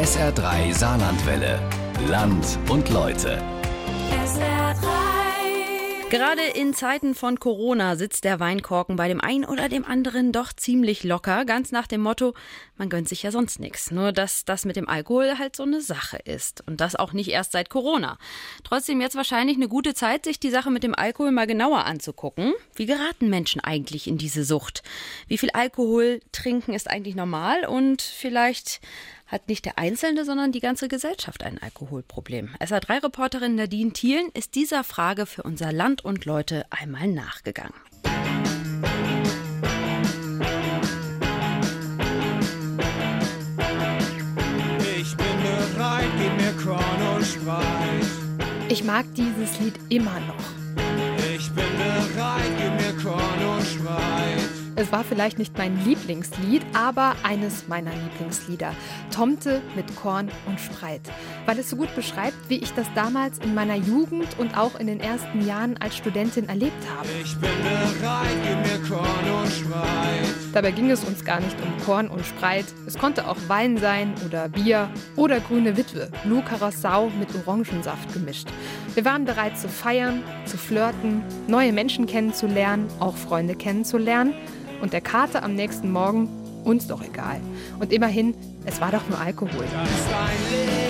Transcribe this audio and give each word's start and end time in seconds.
SR3 0.00 0.72
Saarlandwelle. 0.72 1.60
Land 2.08 2.58
und 2.70 2.88
Leute. 2.88 3.38
Gerade 6.08 6.42
in 6.54 6.74
Zeiten 6.74 7.14
von 7.14 7.38
Corona 7.38 7.94
sitzt 7.94 8.24
der 8.24 8.40
Weinkorken 8.40 8.96
bei 8.96 9.06
dem 9.06 9.20
einen 9.20 9.44
oder 9.44 9.68
dem 9.68 9.84
anderen 9.84 10.32
doch 10.32 10.52
ziemlich 10.52 11.04
locker, 11.04 11.44
ganz 11.44 11.70
nach 11.70 11.86
dem 11.86 12.00
Motto, 12.00 12.34
man 12.76 12.88
gönnt 12.88 13.08
sich 13.08 13.22
ja 13.22 13.30
sonst 13.30 13.60
nichts. 13.60 13.90
Nur 13.92 14.10
dass 14.10 14.44
das 14.44 14.64
mit 14.64 14.74
dem 14.74 14.88
Alkohol 14.88 15.38
halt 15.38 15.54
so 15.54 15.62
eine 15.62 15.82
Sache 15.82 16.16
ist. 16.16 16.66
Und 16.66 16.80
das 16.80 16.96
auch 16.96 17.12
nicht 17.12 17.28
erst 17.28 17.52
seit 17.52 17.68
Corona. 17.70 18.18
Trotzdem 18.64 19.00
jetzt 19.00 19.14
wahrscheinlich 19.14 19.56
eine 19.56 19.68
gute 19.68 19.94
Zeit, 19.94 20.24
sich 20.24 20.40
die 20.40 20.50
Sache 20.50 20.70
mit 20.70 20.82
dem 20.82 20.96
Alkohol 20.96 21.30
mal 21.30 21.46
genauer 21.46 21.84
anzugucken. 21.84 22.54
Wie 22.74 22.86
geraten 22.86 23.28
Menschen 23.28 23.60
eigentlich 23.60 24.08
in 24.08 24.18
diese 24.18 24.44
Sucht? 24.44 24.82
Wie 25.28 25.38
viel 25.38 25.50
Alkohol 25.50 26.20
trinken 26.32 26.72
ist 26.72 26.90
eigentlich 26.90 27.14
normal? 27.14 27.66
Und 27.66 28.02
vielleicht 28.02 28.80
hat 29.30 29.48
nicht 29.48 29.64
der 29.64 29.78
Einzelne, 29.78 30.24
sondern 30.24 30.52
die 30.52 30.60
ganze 30.60 30.88
Gesellschaft 30.88 31.44
ein 31.44 31.58
Alkoholproblem. 31.62 32.50
SA3-Reporterin 32.60 33.54
Nadine 33.54 33.92
Thielen 33.92 34.30
ist 34.34 34.54
dieser 34.56 34.84
Frage 34.84 35.26
für 35.26 35.42
unser 35.44 35.72
Land 35.72 36.04
und 36.04 36.24
Leute 36.24 36.66
einmal 36.70 37.06
nachgegangen. 37.06 37.74
Ich 44.98 45.16
bin 45.16 45.26
bereit, 45.76 46.10
gib 46.18 46.36
mir 46.36 46.52
Korn 46.64 47.16
und 47.16 47.24
Spreit. 47.24 48.10
Ich 48.68 48.84
mag 48.84 49.06
dieses 49.14 49.58
Lied 49.60 49.74
immer 49.88 50.20
noch. 50.20 50.60
Ich 51.36 51.48
bin 51.50 51.64
bereit, 51.78 52.59
Es 54.80 54.92
war 54.92 55.04
vielleicht 55.04 55.38
nicht 55.38 55.58
mein 55.58 55.84
Lieblingslied, 55.84 56.62
aber 56.72 57.14
eines 57.22 57.68
meiner 57.68 57.90
Lieblingslieder. 57.90 58.74
Tomte 59.14 59.60
mit 59.76 59.94
Korn 59.94 60.30
und 60.46 60.58
Spreit. 60.58 61.02
Weil 61.44 61.58
es 61.58 61.68
so 61.68 61.76
gut 61.76 61.94
beschreibt, 61.94 62.48
wie 62.48 62.56
ich 62.56 62.72
das 62.72 62.86
damals 62.94 63.36
in 63.40 63.54
meiner 63.54 63.74
Jugend 63.74 64.38
und 64.38 64.56
auch 64.56 64.80
in 64.80 64.86
den 64.86 64.98
ersten 64.98 65.46
Jahren 65.46 65.76
als 65.76 65.98
Studentin 65.98 66.48
erlebt 66.48 66.82
habe. 66.96 67.06
Ich 67.22 67.36
bin 67.36 67.50
bereit, 67.62 68.26
gib 68.42 68.80
mir 68.80 68.88
Korn 68.88 69.42
und 69.42 69.52
Spreit. 69.52 70.54
Dabei 70.54 70.70
ging 70.70 70.90
es 70.90 71.04
uns 71.04 71.26
gar 71.26 71.40
nicht 71.40 71.56
um 71.60 71.84
Korn 71.84 72.08
und 72.08 72.24
Spreit. 72.24 72.64
Es 72.86 72.96
konnte 72.96 73.28
auch 73.28 73.36
Wein 73.48 73.76
sein 73.76 74.14
oder 74.24 74.48
Bier 74.48 74.88
oder 75.14 75.40
grüne 75.40 75.76
Witwe, 75.76 76.10
Blue 76.24 76.42
Curaçao 76.42 77.10
mit 77.18 77.28
Orangensaft 77.34 78.14
gemischt. 78.14 78.48
Wir 78.94 79.04
waren 79.04 79.26
bereit 79.26 79.58
zu 79.58 79.68
feiern, 79.68 80.22
zu 80.46 80.56
flirten, 80.56 81.22
neue 81.48 81.74
Menschen 81.74 82.06
kennenzulernen, 82.06 82.88
auch 82.98 83.16
Freunde 83.16 83.54
kennenzulernen 83.54 84.32
und 84.80 84.92
der 84.92 85.00
Kater 85.00 85.42
am 85.42 85.54
nächsten 85.54 85.90
Morgen 85.90 86.28
uns 86.64 86.86
doch 86.86 87.02
egal. 87.02 87.40
Und 87.78 87.92
immerhin, 87.92 88.34
es 88.64 88.80
war 88.80 88.92
doch 88.92 89.08
nur 89.08 89.18
Alkohol. 89.18 89.64
Das 89.72 89.90
ist 89.90 90.08
ein 90.08 90.76
Licht 90.76 90.89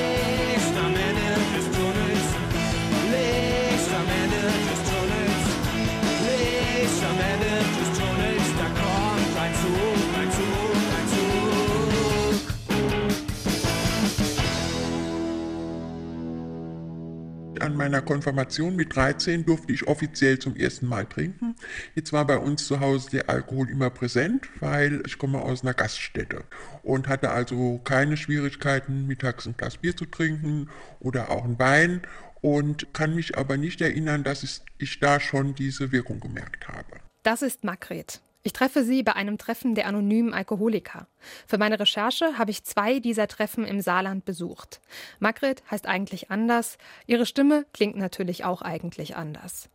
meiner 17.91 18.02
Konfirmation 18.02 18.77
mit 18.77 18.94
13 18.94 19.44
durfte 19.44 19.72
ich 19.72 19.88
offiziell 19.88 20.38
zum 20.38 20.55
ersten 20.55 20.86
Mal 20.86 21.06
trinken. 21.06 21.56
Jetzt 21.96 22.12
war 22.12 22.24
bei 22.24 22.38
uns 22.38 22.66
zu 22.66 22.78
Hause 22.78 23.10
der 23.10 23.28
Alkohol 23.28 23.69
immer 23.69 23.91
präsent, 23.91 24.48
weil 24.60 25.02
ich 25.06 25.19
komme 25.19 25.41
aus 25.41 25.62
einer 25.62 25.74
Gaststätte 25.74 26.44
und 26.84 27.08
hatte 27.08 27.30
also 27.30 27.78
keine 27.83 28.16
Schwierigkeiten, 28.16 29.08
mittags 29.08 29.46
ein 29.46 29.56
Glas 29.56 29.78
Bier 29.78 29.96
zu 29.96 30.06
trinken 30.06 30.68
oder 31.00 31.30
auch 31.30 31.44
ein 31.44 31.58
Wein 31.58 32.02
und 32.41 32.94
kann 32.94 33.16
mich 33.16 33.36
aber 33.36 33.56
nicht 33.56 33.80
erinnern, 33.80 34.22
dass 34.22 34.62
ich, 34.78 35.00
da 35.00 35.18
schon 35.18 35.56
diese 35.56 35.90
Wirkung 35.90 36.20
gemerkt 36.20 36.68
habe. 36.68 37.01
Das 37.24 37.42
ist 37.42 37.64
Margret. 37.64 38.20
Ich 38.42 38.55
treffe 38.55 38.84
sie 38.84 39.02
bei 39.02 39.14
einem 39.14 39.36
Treffen 39.36 39.74
der 39.74 39.86
anonymen 39.86 40.33
Alkoholiker. 40.33 41.06
Für 41.46 41.58
meine 41.58 41.78
Recherche 41.78 42.39
habe 42.39 42.51
ich 42.51 42.64
zwei 42.64 42.98
dieser 42.98 43.28
Treffen 43.28 43.67
im 43.67 43.83
Saarland 43.83 44.24
besucht. 44.24 44.80
Margret 45.18 45.62
heißt 45.70 45.86
eigentlich 45.86 46.30
anders. 46.30 46.78
Ihre 47.06 47.27
Stimme 47.27 47.67
klingt 47.74 47.96
natürlich 47.96 48.45
auch 48.45 48.62
eigentlich 48.62 49.14
anders. 49.14 49.68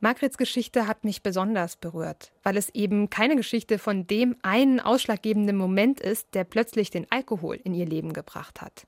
Margrets 0.00 0.36
Geschichte 0.36 0.88
hat 0.88 1.04
mich 1.04 1.22
besonders 1.22 1.76
berührt, 1.76 2.32
weil 2.42 2.56
es 2.56 2.70
eben 2.70 3.08
keine 3.08 3.36
Geschichte 3.36 3.78
von 3.78 4.08
dem 4.08 4.36
einen 4.42 4.80
ausschlaggebenden 4.80 5.56
Moment 5.56 6.00
ist, 6.00 6.34
der 6.34 6.42
plötzlich 6.42 6.90
den 6.90 7.06
Alkohol 7.10 7.56
in 7.62 7.72
ihr 7.72 7.86
Leben 7.86 8.12
gebracht 8.12 8.60
hat. 8.60 8.84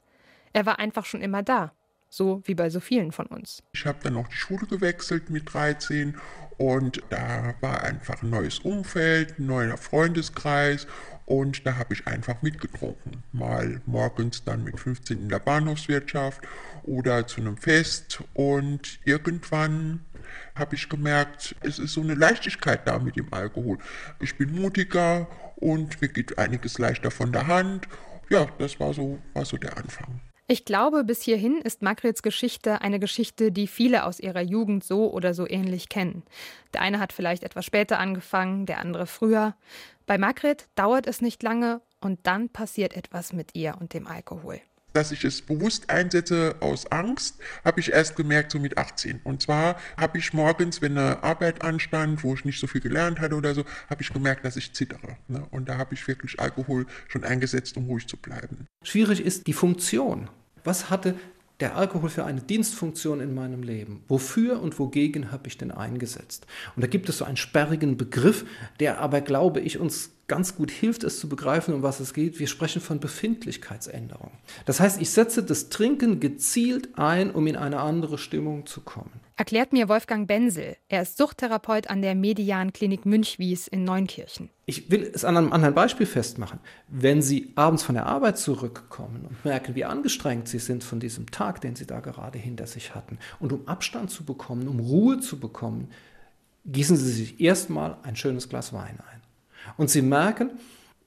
Er 0.53 0.67
war 0.67 0.81
einfach 0.81 1.05
schon 1.05 1.23
immer 1.23 1.45
da. 1.45 1.73
So 2.13 2.43
wie 2.45 2.55
bei 2.55 2.71
so 2.71 2.81
vielen 2.81 3.13
von 3.13 3.27
uns. 3.27 3.63
Ich 3.73 3.87
habe 3.87 4.01
dann 4.03 4.15
noch 4.15 4.29
die 4.29 4.37
Schule 4.37 4.67
gewechselt 4.67 5.31
mit 5.31 5.53
13 5.53 6.17
und 6.59 7.03
da 7.09 7.55
war 7.61 7.83
einfach 7.85 8.23
ein 8.23 8.31
neues 8.31 8.59
Umfeld, 8.59 9.39
ein 9.39 9.47
neuer 9.47 9.77
Freundeskreis 9.77 10.89
und 11.25 11.65
da 11.65 11.77
habe 11.77 11.95
ich 11.95 12.09
einfach 12.09 12.43
mitgetrunken. 12.43 13.23
Mal 13.33 13.81
morgens 13.87 14.45
dann 14.45 14.65
mit 14.65 14.79
15 14.79 15.21
in 15.21 15.29
der 15.29 15.39
Bahnhofswirtschaft 15.39 16.43
oder 16.83 17.29
zu 17.29 17.41
einem 17.41 17.57
Fest 17.57 18.25
und 18.35 18.99
irgendwann 19.05 20.01
habe 20.57 20.75
ich 20.75 20.89
gemerkt, 20.89 21.55
es 21.61 21.79
ist 21.79 21.95
so 21.95 22.01
eine 22.01 22.15
Leichtigkeit 22.15 22.87
da 22.87 22.99
mit 22.99 23.17
dem 23.17 23.33
Alkohol. 23.33 23.79
Ich 24.19 24.37
bin 24.37 24.53
mutiger 24.53 25.29
und 25.57 26.01
mir 26.03 26.09
geht 26.09 26.39
einiges 26.39 26.79
leichter 26.79 27.11
von 27.11 27.33
der 27.33 27.47
Hand. 27.47 27.89
Ja, 28.29 28.47
das 28.59 28.81
war 28.81 28.93
so, 28.93 29.19
war 29.33 29.45
so 29.45 29.57
der 29.57 29.77
Anfang. 29.77 30.21
Ich 30.53 30.65
glaube, 30.65 31.05
bis 31.05 31.23
hierhin 31.23 31.61
ist 31.61 31.81
Margrets 31.81 32.25
Geschichte 32.25 32.81
eine 32.81 32.99
Geschichte, 32.99 33.53
die 33.53 33.69
viele 33.69 34.05
aus 34.05 34.19
ihrer 34.19 34.41
Jugend 34.41 34.83
so 34.83 35.09
oder 35.13 35.33
so 35.33 35.49
ähnlich 35.49 35.89
kennen. 35.89 36.25
Der 36.75 36.81
eine 36.81 36.99
hat 36.99 37.13
vielleicht 37.13 37.45
etwas 37.45 37.65
später 37.65 38.01
angefangen, 38.01 38.67
der 38.67 38.81
andere 38.81 39.07
früher. 39.07 39.55
Bei 40.07 40.19
Margret 40.19 40.67
dauert 40.75 41.07
es 41.07 41.21
nicht 41.21 41.45
lange 41.45 41.83
und 42.01 42.19
dann 42.25 42.49
passiert 42.49 42.97
etwas 42.97 43.33
mit 43.33 43.55
ihr 43.55 43.77
und 43.79 43.95
dem 43.95 44.09
Alkohol. 44.09 44.61
Dass 44.93 45.13
ich 45.13 45.23
es 45.23 45.41
bewusst 45.41 45.89
einsetze 45.89 46.57
aus 46.59 46.91
Angst, 46.91 47.37
habe 47.65 47.79
ich 47.79 47.93
erst 47.93 48.17
gemerkt, 48.17 48.51
so 48.51 48.59
mit 48.59 48.77
18. 48.77 49.21
Und 49.23 49.41
zwar 49.43 49.77
habe 49.97 50.19
ich 50.19 50.33
morgens, 50.33 50.83
wenn 50.83 50.99
eine 50.99 51.23
Arbeit 51.23 51.63
anstand, 51.63 52.25
wo 52.25 52.35
ich 52.35 52.45
nicht 52.45 52.59
so 52.59 52.67
viel 52.67 52.81
gelernt 52.81 53.21
hatte 53.21 53.37
oder 53.37 53.55
so, 53.55 53.65
habe 53.89 54.03
ich 54.03 54.13
gemerkt, 54.13 54.45
dass 54.45 54.57
ich 54.57 54.73
zittere. 54.73 55.17
Ne? 55.29 55.47
Und 55.53 55.69
da 55.69 55.79
habe 55.79 55.95
ich 55.95 56.09
wirklich 56.09 56.41
Alkohol 56.41 56.87
schon 57.07 57.23
eingesetzt, 57.23 57.77
um 57.77 57.85
ruhig 57.87 58.09
zu 58.09 58.17
bleiben. 58.17 58.67
Schwierig 58.83 59.21
ist 59.21 59.47
die 59.47 59.53
Funktion. 59.53 60.29
Was 60.65 60.91
hatte 60.91 61.15
der 61.61 61.77
Alkohol 61.77 62.09
für 62.09 62.25
eine 62.25 62.41
Dienstfunktion 62.41 63.21
in 63.21 63.35
meinem 63.35 63.63
Leben? 63.63 64.03
Wofür 64.09 64.61
und 64.61 64.79
wogegen 64.79 65.31
habe 65.31 65.49
ich 65.49 65.59
den 65.59 65.71
eingesetzt? 65.71 66.47
Und 66.75 66.83
da 66.83 66.87
gibt 66.87 67.09
es 67.09 67.19
so 67.19 67.25
einen 67.25 67.37
sperrigen 67.37 67.97
Begriff, 67.97 68.45
der 68.81 69.01
aber, 69.01 69.21
glaube 69.21 69.61
ich, 69.61 69.79
uns 69.79 70.13
ganz 70.27 70.55
gut 70.55 70.71
hilft, 70.71 71.03
es 71.05 71.19
zu 71.19 71.29
begreifen, 71.29 71.75
um 71.75 71.83
was 71.83 72.01
es 72.01 72.15
geht. 72.15 72.39
Wir 72.39 72.47
sprechen 72.47 72.81
von 72.81 73.01
Befindlichkeitsänderung. 73.01 74.31
Das 74.65 74.81
heißt, 74.81 75.01
ich 75.01 75.11
setze 75.11 75.43
das 75.43 75.69
Trinken 75.71 76.21
gezielt 76.21 76.97
ein, 76.97 77.31
um 77.31 77.47
in 77.47 77.57
eine 77.57 77.81
andere 77.81 78.17
Stimmung 78.17 78.65
zu 78.65 78.81
kommen. 78.81 79.11
Erklärt 79.41 79.73
mir 79.73 79.89
Wolfgang 79.89 80.29
Benzel. 80.29 80.77
Er 80.91 81.01
ist 81.01 81.17
Suchttherapeut 81.17 81.89
an 81.89 82.03
der 82.03 82.15
Median 82.15 82.75
Klinik 82.75 83.07
Münchwies 83.07 83.69
in 83.69 83.85
Neunkirchen. 83.85 84.51
Ich 84.67 84.91
will 84.91 85.11
es 85.15 85.25
an 85.25 85.35
einem 85.35 85.55
anderen 85.55 85.75
Beispiel 85.75 86.05
festmachen. 86.05 86.61
Wenn 86.89 87.23
Sie 87.23 87.51
abends 87.55 87.83
von 87.83 87.95
der 87.95 88.05
Arbeit 88.05 88.37
zurückkommen 88.37 89.25
und 89.27 89.43
merken, 89.43 89.75
wie 89.75 89.87
angestrengt 89.87 90.47
Sie 90.47 90.59
sind 90.59 90.85
von 90.85 91.01
diesem 91.01 91.31
Tag, 91.31 91.63
den 91.63 91.75
Sie 91.75 91.87
da 91.87 92.01
gerade 92.01 92.39
hinter 92.39 92.67
sich 92.67 92.95
hatten, 92.95 93.19
und 93.39 93.55
um 93.55 93.67
Abstand 93.67 94.11
zu 94.11 94.27
bekommen, 94.27 94.69
um 94.69 94.79
Ruhe 94.79 95.21
zu 95.21 95.41
bekommen, 95.41 95.89
gießen 96.67 96.99
Sie 96.99 97.11
sich 97.11 97.41
erstmal 97.41 97.97
ein 98.03 98.17
schönes 98.17 98.51
Glas 98.51 98.75
Wein 98.75 98.99
ein. 99.11 99.23
Und 99.79 99.89
Sie 99.89 100.03
merken, 100.03 100.51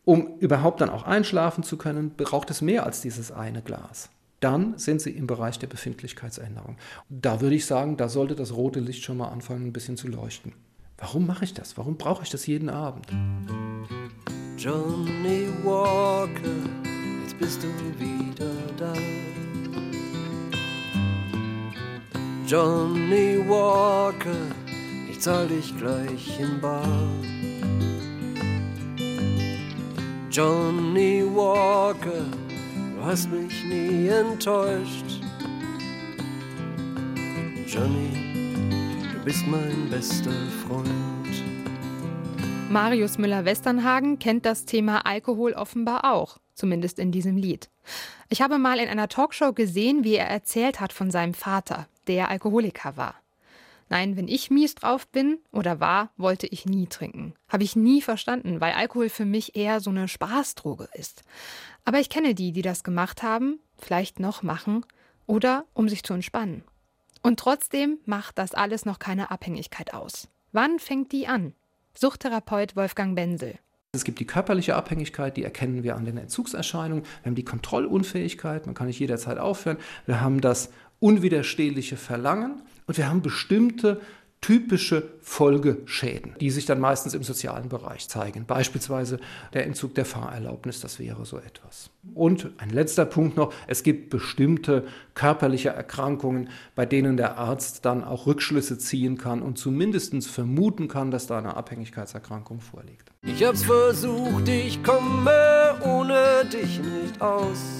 um 0.05 0.39
überhaupt 0.39 0.81
dann 0.81 0.89
auch 0.89 1.03
einschlafen 1.03 1.63
zu 1.63 1.77
können, 1.77 2.15
braucht 2.17 2.49
es 2.49 2.63
mehr 2.63 2.83
als 2.83 2.99
dieses 2.99 3.31
eine 3.31 3.61
Glas. 3.61 4.09
Dann 4.43 4.77
sind 4.77 5.01
Sie 5.01 5.11
im 5.11 5.25
Bereich 5.25 5.57
der 5.57 5.67
Befindlichkeitsänderung. 5.67 6.75
Da 7.07 7.39
würde 7.39 7.55
ich 7.55 7.65
sagen, 7.65 7.95
da 7.95 8.09
sollte 8.09 8.35
das 8.35 8.53
rote 8.53 8.81
Licht 8.81 9.05
schon 9.05 9.15
mal 9.15 9.29
anfangen, 9.29 9.67
ein 9.67 9.71
bisschen 9.71 9.95
zu 9.95 10.09
leuchten. 10.09 10.51
Warum 10.97 11.25
mache 11.25 11.45
ich 11.45 11.53
das? 11.53 11.77
Warum 11.77 11.95
brauche 11.95 12.23
ich 12.23 12.29
das 12.29 12.45
jeden 12.45 12.69
Abend? 12.69 13.07
Johnny 14.57 15.47
Walker, 15.63 16.59
jetzt 17.21 17.39
bist 17.39 17.63
du 17.63 17.69
wieder 17.97 18.51
da. 18.75 18.93
Johnny 22.45 23.39
Walker, 23.47 24.35
ich 25.09 25.21
zahl 25.21 25.47
dich 25.47 25.73
gleich 25.77 26.37
in 26.37 26.59
Bar. 26.59 27.09
Johnny 30.29 31.23
Walker, 31.33 32.25
du 33.03 33.09
hast 33.09 33.29
mich 33.29 33.63
nie 33.65 34.07
enttäuscht. 34.07 35.05
Johnny, 37.67 38.11
du 39.11 39.19
bist 39.25 39.45
mein 39.47 39.89
bester 39.89 40.31
Freund. 40.65 40.87
Marius 42.69 43.17
Müller-Westernhagen 43.17 44.19
kennt 44.19 44.45
das 44.45 44.65
Thema 44.65 45.05
Alkohol 45.05 45.53
offenbar 45.53 46.13
auch, 46.13 46.37
zumindest 46.53 46.97
in 46.97 47.11
diesem 47.11 47.35
Lied. 47.35 47.69
Ich 48.29 48.41
habe 48.41 48.57
mal 48.57 48.79
in 48.79 48.87
einer 48.87 49.09
Talkshow 49.09 49.53
gesehen, 49.53 50.03
wie 50.03 50.15
er 50.15 50.27
erzählt 50.27 50.79
hat 50.79 50.93
von 50.93 51.11
seinem 51.11 51.33
Vater, 51.33 51.87
der 52.07 52.29
Alkoholiker 52.29 52.95
war. 52.95 53.15
Nein, 53.89 54.15
wenn 54.17 54.27
ich 54.27 54.49
mies 54.49 54.75
drauf 54.75 55.07
bin 55.07 55.39
oder 55.51 55.79
war, 55.79 56.09
wollte 56.17 56.47
ich 56.47 56.65
nie 56.65 56.87
trinken. 56.87 57.35
Habe 57.47 57.63
ich 57.63 57.75
nie 57.75 58.01
verstanden, 58.01 58.59
weil 58.61 58.73
Alkohol 58.73 59.09
für 59.09 59.25
mich 59.25 59.55
eher 59.55 59.81
so 59.81 59.91
eine 59.91 60.07
Spaßdroge 60.07 60.87
ist. 60.93 61.23
Aber 61.85 61.99
ich 61.99 62.09
kenne 62.09 62.33
die, 62.33 62.51
die 62.51 62.61
das 62.61 62.83
gemacht 62.83 63.23
haben, 63.23 63.59
vielleicht 63.77 64.19
noch 64.19 64.43
machen 64.43 64.85
oder 65.25 65.65
um 65.73 65.89
sich 65.89 66.03
zu 66.03 66.13
entspannen. 66.13 66.63
Und 67.21 67.39
trotzdem 67.39 67.99
macht 68.05 68.37
das 68.37 68.53
alles 68.53 68.85
noch 68.85 68.99
keine 68.99 69.31
Abhängigkeit 69.31 69.93
aus. 69.93 70.27
Wann 70.51 70.79
fängt 70.79 71.11
die 71.11 71.27
an? 71.27 71.53
Suchttherapeut 71.93 72.75
Wolfgang 72.75 73.15
Benzel. 73.15 73.59
Es 73.93 74.03
gibt 74.03 74.19
die 74.19 74.25
körperliche 74.25 74.75
Abhängigkeit, 74.75 75.37
die 75.37 75.43
erkennen 75.43 75.83
wir 75.83 75.95
an 75.95 76.05
den 76.05 76.17
Entzugserscheinungen. 76.17 77.03
Wir 77.03 77.29
haben 77.29 77.35
die 77.35 77.45
Kontrollunfähigkeit, 77.45 78.65
man 78.65 78.73
kann 78.73 78.87
nicht 78.87 78.99
jederzeit 78.99 79.37
aufhören. 79.37 79.77
Wir 80.05 80.19
haben 80.19 80.41
das 80.41 80.71
unwiderstehliche 80.99 81.95
Verlangen 81.95 82.63
und 82.87 82.97
wir 82.97 83.07
haben 83.07 83.21
bestimmte 83.21 84.01
typische 84.43 85.09
Folgeschäden, 85.21 86.35
die 86.41 86.51
sich 86.51 86.65
dann 86.65 86.81
meistens 86.81 87.13
im 87.13 87.23
sozialen 87.23 87.69
Bereich 87.69 88.09
zeigen. 88.09 88.45
Beispielsweise 88.45 89.19
der 89.53 89.65
Entzug 89.65 89.95
der 89.95 90.03
Fahrerlaubnis, 90.03 90.81
das 90.81 90.99
wäre 90.99 91.25
so 91.25 91.37
etwas. 91.37 91.89
Und 92.13 92.51
ein 92.57 92.69
letzter 92.69 93.05
Punkt 93.05 93.37
noch, 93.37 93.53
es 93.67 93.83
gibt 93.83 94.09
bestimmte 94.09 94.83
körperliche 95.13 95.69
Erkrankungen, 95.69 96.49
bei 96.75 96.85
denen 96.85 97.15
der 97.15 97.37
Arzt 97.37 97.85
dann 97.85 98.03
auch 98.03 98.27
Rückschlüsse 98.27 98.77
ziehen 98.77 99.17
kann 99.17 99.41
und 99.41 99.57
zumindest 99.57 100.27
vermuten 100.27 100.89
kann, 100.89 101.09
dass 101.09 101.25
da 101.25 101.37
eine 101.37 101.55
Abhängigkeitserkrankung 101.55 102.59
vorliegt. 102.59 103.09
Ich 103.21 103.45
hab's 103.45 103.63
versucht, 103.63 104.49
ich 104.49 104.83
komme 104.83 105.79
ohne 105.85 106.43
dich 106.51 106.79
nicht 106.79 107.21
aus. 107.21 107.79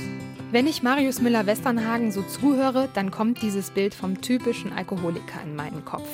Wenn 0.54 0.68
ich 0.68 0.84
Marius 0.84 1.20
Müller-Westernhagen 1.20 2.12
so 2.12 2.22
zuhöre, 2.22 2.88
dann 2.94 3.10
kommt 3.10 3.42
dieses 3.42 3.72
Bild 3.72 3.96
vom 3.96 4.22
typischen 4.22 4.72
Alkoholiker 4.72 5.42
in 5.42 5.56
meinen 5.56 5.84
Kopf. 5.84 6.08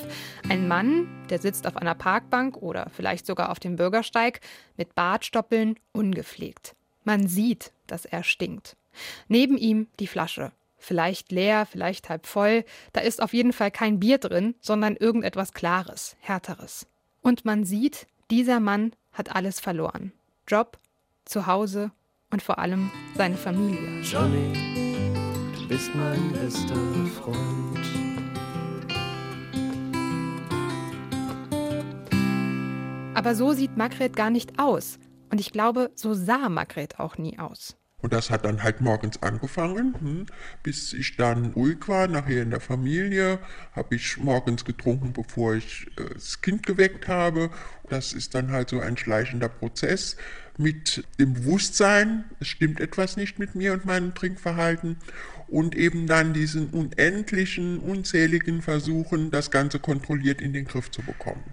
Ein 0.47 0.69
Mann, 0.69 1.09
der 1.29 1.39
sitzt 1.39 1.67
auf 1.67 1.75
einer 1.75 1.93
Parkbank 1.93 2.55
oder 2.55 2.89
vielleicht 2.95 3.25
sogar 3.25 3.49
auf 3.51 3.59
dem 3.59 3.75
Bürgersteig 3.75 4.39
mit 4.77 4.95
Bartstoppeln, 4.95 5.75
ungepflegt. 5.91 6.73
Man 7.03 7.27
sieht, 7.27 7.73
dass 7.85 8.05
er 8.05 8.23
stinkt. 8.23 8.77
Neben 9.27 9.57
ihm 9.57 9.87
die 9.99 10.07
Flasche. 10.07 10.53
Vielleicht 10.77 11.33
leer, 11.33 11.65
vielleicht 11.65 12.07
halb 12.07 12.25
voll. 12.25 12.63
Da 12.93 13.01
ist 13.01 13.21
auf 13.21 13.33
jeden 13.33 13.51
Fall 13.51 13.71
kein 13.71 13.99
Bier 13.99 14.19
drin, 14.19 14.55
sondern 14.61 14.95
irgendetwas 14.95 15.51
Klares, 15.51 16.15
Härteres. 16.21 16.87
Und 17.21 17.43
man 17.43 17.65
sieht, 17.65 18.07
dieser 18.31 18.61
Mann 18.61 18.93
hat 19.11 19.35
alles 19.35 19.59
verloren. 19.59 20.13
Job, 20.47 20.79
Zuhause 21.25 21.91
und 22.31 22.41
vor 22.41 22.59
allem 22.59 22.91
seine 23.15 23.35
Familie. 23.35 24.01
Johnny, 24.01 24.53
du 25.55 25.67
bist 25.67 25.91
mein 25.95 26.31
bester 26.33 26.75
Freund. 27.21 27.79
Aber 33.15 33.35
so 33.35 33.53
sieht 33.53 33.75
Margret 33.75 34.15
gar 34.15 34.29
nicht 34.29 34.59
aus. 34.59 34.97
Und 35.31 35.39
ich 35.41 35.51
glaube, 35.51 35.91
so 35.95 36.13
sah 36.13 36.49
Margret 36.49 36.99
auch 36.99 37.17
nie 37.17 37.37
aus. 37.37 37.75
Und 38.01 38.13
das 38.13 38.29
hat 38.29 38.45
dann 38.45 38.63
halt 38.63 38.79
morgens 38.79 39.21
angefangen, 39.21 39.93
hm, 39.99 40.25
bis 40.63 40.93
ich 40.93 41.17
dann 41.17 41.47
ruhig 41.47 41.87
war, 41.87 42.07
nachher 42.07 42.43
in 42.43 42.49
der 42.49 42.61
Familie, 42.61 43.39
habe 43.73 43.95
ich 43.95 44.17
morgens 44.17 44.63
getrunken, 44.63 45.11
bevor 45.11 45.55
ich 45.55 45.87
äh, 45.97 46.13
das 46.13 46.41
Kind 46.41 46.65
geweckt 46.65 47.09
habe. 47.09 47.49
Das 47.89 48.13
ist 48.13 48.35
dann 48.35 48.51
halt 48.51 48.69
so 48.69 48.79
ein 48.79 48.95
schleichender 48.95 49.49
Prozess 49.49 50.15
mit 50.59 51.05
dem 51.19 51.33
Bewusstsein, 51.33 52.25
es 52.39 52.49
stimmt 52.49 52.81
etwas 52.81 53.15
nicht 53.15 53.39
mit 53.39 53.55
mir 53.55 53.73
und 53.73 53.85
meinem 53.85 54.13
Trinkverhalten 54.13 54.97
und 55.47 55.73
eben 55.75 56.05
dann 56.05 56.33
diesen 56.33 56.69
unendlichen, 56.69 57.79
unzähligen 57.79 58.61
Versuchen, 58.61 59.31
das 59.31 59.51
Ganze 59.51 59.79
kontrolliert 59.79 60.41
in 60.41 60.53
den 60.53 60.65
Griff 60.65 60.91
zu 60.91 61.01
bekommen. 61.01 61.43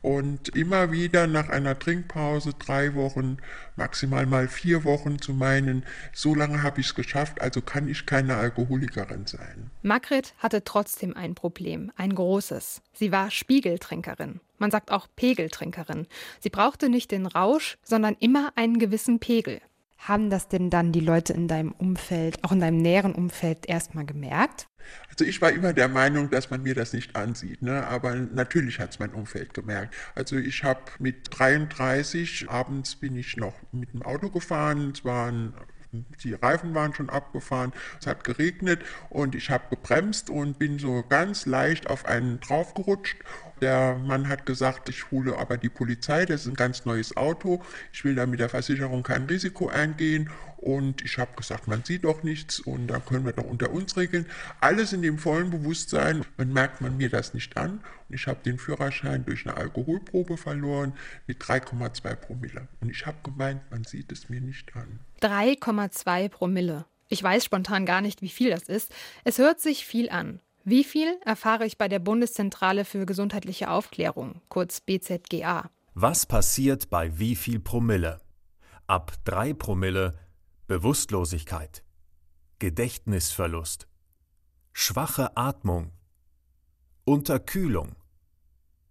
Und 0.00 0.48
immer 0.56 0.90
wieder 0.90 1.28
nach 1.28 1.48
einer 1.48 1.78
Trinkpause, 1.78 2.54
drei 2.58 2.94
Wochen, 2.94 3.36
maximal 3.76 4.26
mal 4.26 4.48
vier 4.48 4.82
Wochen 4.82 5.20
zu 5.20 5.32
meinen, 5.32 5.84
so 6.12 6.34
lange 6.34 6.62
habe 6.62 6.80
ich 6.80 6.88
es 6.88 6.94
geschafft, 6.94 7.40
also 7.40 7.60
kann 7.60 7.86
ich 7.86 8.04
keine 8.04 8.36
Alkoholikerin 8.36 9.26
sein. 9.26 9.70
Margret 9.82 10.34
hatte 10.38 10.64
trotzdem 10.64 11.16
ein 11.16 11.36
Problem, 11.36 11.92
ein 11.96 12.14
großes. 12.14 12.82
Sie 12.94 13.12
war 13.12 13.30
Spiegeltrinkerin. 13.30 14.40
Man 14.62 14.70
sagt 14.70 14.92
auch 14.92 15.08
Pegeltrinkerin. 15.16 16.06
Sie 16.38 16.48
brauchte 16.48 16.88
nicht 16.88 17.10
den 17.10 17.26
Rausch, 17.26 17.78
sondern 17.82 18.14
immer 18.20 18.52
einen 18.54 18.78
gewissen 18.78 19.18
Pegel. 19.18 19.60
Haben 19.98 20.30
das 20.30 20.46
denn 20.46 20.70
dann 20.70 20.92
die 20.92 21.00
Leute 21.00 21.32
in 21.32 21.48
deinem 21.48 21.72
Umfeld, 21.72 22.44
auch 22.44 22.52
in 22.52 22.60
deinem 22.60 22.76
näheren 22.76 23.12
Umfeld, 23.12 23.68
erstmal 23.68 24.04
gemerkt? 24.04 24.68
Also 25.08 25.24
ich 25.24 25.42
war 25.42 25.50
immer 25.50 25.72
der 25.72 25.88
Meinung, 25.88 26.30
dass 26.30 26.50
man 26.50 26.62
mir 26.62 26.76
das 26.76 26.92
nicht 26.92 27.16
ansieht, 27.16 27.60
ne? 27.60 27.84
aber 27.88 28.14
natürlich 28.14 28.78
hat 28.78 28.90
es 28.90 29.00
mein 29.00 29.12
Umfeld 29.12 29.52
gemerkt. 29.52 29.96
Also 30.14 30.36
ich 30.36 30.62
habe 30.62 30.82
mit 31.00 31.36
33, 31.36 32.48
abends 32.48 32.94
bin 32.94 33.16
ich 33.16 33.36
noch 33.36 33.54
mit 33.72 33.92
dem 33.92 34.02
Auto 34.02 34.30
gefahren, 34.30 34.92
es 34.94 35.04
waren 35.04 35.54
die 36.24 36.32
Reifen 36.32 36.74
waren 36.74 36.94
schon 36.94 37.10
abgefahren, 37.10 37.72
es 38.00 38.06
hat 38.06 38.24
geregnet 38.24 38.80
und 39.10 39.34
ich 39.34 39.50
habe 39.50 39.64
gebremst 39.68 40.30
und 40.30 40.58
bin 40.58 40.78
so 40.78 41.04
ganz 41.08 41.44
leicht 41.46 41.90
auf 41.90 42.06
einen 42.06 42.40
draufgerutscht. 42.40 43.18
Der 43.62 43.94
Mann 43.94 44.28
hat 44.28 44.44
gesagt, 44.44 44.88
ich 44.88 45.12
hole 45.12 45.38
aber 45.38 45.56
die 45.56 45.68
Polizei, 45.68 46.26
das 46.26 46.42
ist 46.42 46.46
ein 46.48 46.56
ganz 46.56 46.84
neues 46.84 47.16
Auto, 47.16 47.62
ich 47.92 48.04
will 48.04 48.16
da 48.16 48.26
mit 48.26 48.40
der 48.40 48.48
Versicherung 48.48 49.04
kein 49.04 49.26
Risiko 49.26 49.68
eingehen 49.68 50.30
und 50.56 51.02
ich 51.02 51.16
habe 51.16 51.30
gesagt, 51.36 51.68
man 51.68 51.84
sieht 51.84 52.02
doch 52.02 52.24
nichts 52.24 52.58
und 52.58 52.88
da 52.88 52.98
können 52.98 53.24
wir 53.24 53.32
doch 53.32 53.44
unter 53.44 53.70
uns 53.70 53.96
regeln. 53.96 54.26
Alles 54.60 54.92
in 54.92 55.00
dem 55.00 55.16
vollen 55.16 55.50
Bewusstsein, 55.50 56.24
man 56.36 56.52
merkt 56.52 56.80
man 56.80 56.96
mir 56.96 57.08
das 57.08 57.34
nicht 57.34 57.56
an 57.56 57.84
und 58.08 58.14
ich 58.16 58.26
habe 58.26 58.40
den 58.44 58.58
Führerschein 58.58 59.24
durch 59.24 59.46
eine 59.46 59.56
Alkoholprobe 59.56 60.36
verloren 60.36 60.94
mit 61.28 61.40
3,2 61.40 62.16
Promille 62.16 62.66
und 62.80 62.90
ich 62.90 63.06
habe 63.06 63.18
gemeint, 63.22 63.62
man 63.70 63.84
sieht 63.84 64.10
es 64.10 64.28
mir 64.28 64.40
nicht 64.40 64.74
an. 64.74 64.98
3,2 65.20 66.28
Promille. 66.30 66.84
Ich 67.08 67.22
weiß 67.22 67.44
spontan 67.44 67.86
gar 67.86 68.00
nicht, 68.00 68.22
wie 68.22 68.28
viel 68.28 68.50
das 68.50 68.64
ist. 68.64 68.92
Es 69.22 69.38
hört 69.38 69.60
sich 69.60 69.86
viel 69.86 70.10
an. 70.10 70.40
Wie 70.64 70.84
viel 70.84 71.18
erfahre 71.24 71.66
ich 71.66 71.76
bei 71.76 71.88
der 71.88 71.98
Bundeszentrale 71.98 72.84
für 72.84 73.04
gesundheitliche 73.04 73.68
Aufklärung, 73.68 74.40
kurz 74.48 74.80
BZGA. 74.80 75.68
Was 75.94 76.24
passiert 76.24 76.88
bei 76.88 77.18
wie 77.18 77.34
viel 77.34 77.58
Promille? 77.58 78.20
Ab 78.86 79.12
3 79.24 79.54
Promille 79.54 80.14
Bewusstlosigkeit, 80.68 81.82
Gedächtnisverlust, 82.60 83.88
schwache 84.72 85.36
Atmung, 85.36 85.90
Unterkühlung, 87.04 87.96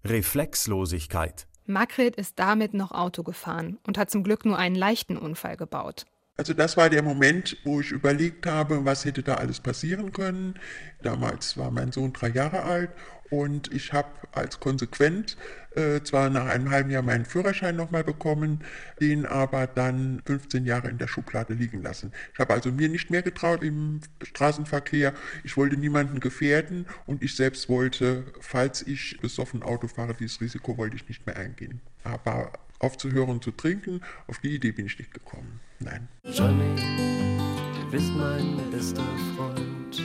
Reflexlosigkeit. 0.04 1.48
Margret 1.66 2.18
ist 2.18 2.38
damit 2.38 2.74
noch 2.74 2.92
Auto 2.92 3.24
gefahren 3.24 3.80
und 3.88 3.98
hat 3.98 4.12
zum 4.12 4.24
Glück 4.24 4.44
nur 4.44 4.58
einen 4.58 4.76
leichten 4.76 5.18
Unfall 5.18 5.56
gebaut. 5.56 6.06
Also 6.38 6.54
das 6.54 6.78
war 6.78 6.90
der 6.90 7.04
Moment, 7.04 7.58
wo 7.64 7.82
ich 7.82 7.92
überlegt 7.92 8.48
habe, 8.48 8.86
was 8.86 9.06
hätte 9.06 9.22
da 9.22 9.36
alles 9.36 9.60
passieren 9.60 10.12
können. 10.12 10.56
Damals 11.04 11.58
war 11.58 11.72
mein 11.72 11.92
Sohn 11.92 12.14
drei 12.14 12.30
Jahre 12.30 12.64
alt 12.64 12.90
und 13.30 13.72
ich 13.74 13.94
habe 13.94 14.10
als 14.32 14.60
konsequent 14.60 15.38
äh, 15.76 16.02
zwar 16.04 16.30
nach 16.30 16.48
einem 16.48 16.70
halben 16.70 16.90
Jahr 16.90 17.02
meinen 17.02 17.26
Führerschein 17.26 17.76
nochmal 17.76 18.04
bekommen, 18.04 18.64
den 19.00 19.26
aber 19.26 19.68
dann 19.68 20.22
15 20.26 20.66
Jahre 20.66 20.90
in 20.90 20.98
der 20.98 21.08
Schublade 21.08 21.54
liegen 21.54 21.82
lassen. 21.82 22.12
Ich 22.34 22.40
habe 22.40 22.54
also 22.54 22.72
mir 22.72 22.90
nicht 22.90 23.10
mehr 23.10 23.22
getraut 23.22 23.64
im 23.64 24.02
Straßenverkehr. 24.22 25.14
Ich 25.44 25.56
wollte 25.58 25.78
niemanden 25.78 26.20
gefährden 26.20 26.88
und 27.06 27.24
ich 27.24 27.36
selbst 27.36 27.70
wollte, 27.70 28.26
falls 28.42 28.82
ich 28.86 29.18
besoffen 29.22 29.64
Auto 29.64 29.88
fahre, 29.88 30.14
dieses 30.14 30.42
Risiko 30.42 30.78
wollte 30.78 30.98
ich 30.98 31.08
nicht 31.08 31.26
mehr 31.26 31.38
eingehen. 31.38 31.82
Aber 32.04 32.52
aufzuhören 32.82 33.42
zu 33.42 33.52
trinken, 33.52 34.02
auf 34.28 34.40
die 34.40 34.56
Idee 34.56 34.72
bin 34.72 34.88
ich 34.88 34.98
nicht 34.98 35.14
gekommen. 35.14 35.60
Nein. 35.80 36.08
Johnny, 36.24 36.76
du 36.76 37.92
bist 37.92 38.12
mein 38.14 38.58
bester 38.72 39.04
Freund. 39.36 40.02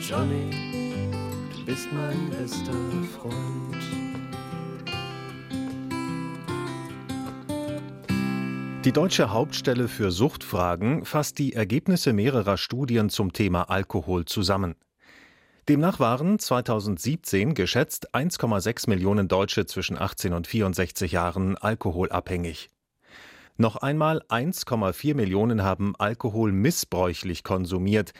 Johnny, 0.00 0.50
du 1.54 1.64
bist 1.64 1.88
mein 1.92 2.30
bester 2.30 2.72
Freund. 3.18 3.58
Die 8.84 8.92
deutsche 8.92 9.30
Hauptstelle 9.30 9.86
für 9.86 10.10
Suchtfragen 10.10 11.04
fasst 11.04 11.38
die 11.38 11.52
Ergebnisse 11.52 12.12
mehrerer 12.12 12.56
Studien 12.56 13.10
zum 13.10 13.32
Thema 13.32 13.64
Alkohol 13.64 14.24
zusammen. 14.24 14.76
Demnach 15.68 16.00
waren 16.00 16.38
2017 16.38 17.52
geschätzt 17.52 18.14
1,6 18.14 18.88
Millionen 18.88 19.28
Deutsche 19.28 19.66
zwischen 19.66 19.98
18 19.98 20.32
und 20.32 20.46
64 20.46 21.12
Jahren 21.12 21.58
alkoholabhängig. 21.58 22.70
Noch 23.58 23.76
einmal 23.76 24.22
1,4 24.30 25.14
Millionen 25.14 25.62
haben 25.62 25.94
Alkohol 25.98 26.52
missbräuchlich 26.52 27.44
konsumiert. 27.44 28.14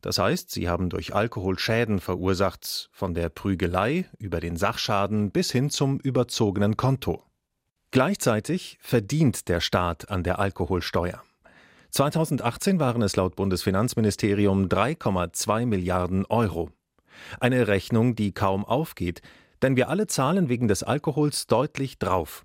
Das 0.00 0.16
heißt, 0.16 0.50
sie 0.50 0.70
haben 0.70 0.88
durch 0.88 1.14
Alkohol 1.14 1.58
Schäden 1.58 2.00
verursacht, 2.00 2.88
von 2.90 3.12
der 3.12 3.28
Prügelei 3.28 4.06
über 4.18 4.40
den 4.40 4.56
Sachschaden 4.56 5.30
bis 5.30 5.52
hin 5.52 5.68
zum 5.68 6.00
überzogenen 6.00 6.78
Konto. 6.78 7.22
Gleichzeitig 7.90 8.78
verdient 8.80 9.50
der 9.50 9.60
Staat 9.60 10.08
an 10.08 10.22
der 10.22 10.38
Alkoholsteuer. 10.38 11.22
2018 11.90 12.80
waren 12.80 13.02
es 13.02 13.14
laut 13.16 13.36
Bundesfinanzministerium 13.36 14.68
3,2 14.68 15.66
Milliarden 15.66 16.24
Euro. 16.24 16.70
Eine 17.40 17.68
Rechnung, 17.68 18.14
die 18.14 18.32
kaum 18.32 18.64
aufgeht, 18.64 19.22
denn 19.62 19.76
wir 19.76 19.88
alle 19.88 20.06
zahlen 20.06 20.48
wegen 20.48 20.68
des 20.68 20.82
Alkohols 20.82 21.46
deutlich 21.46 21.98
drauf. 21.98 22.44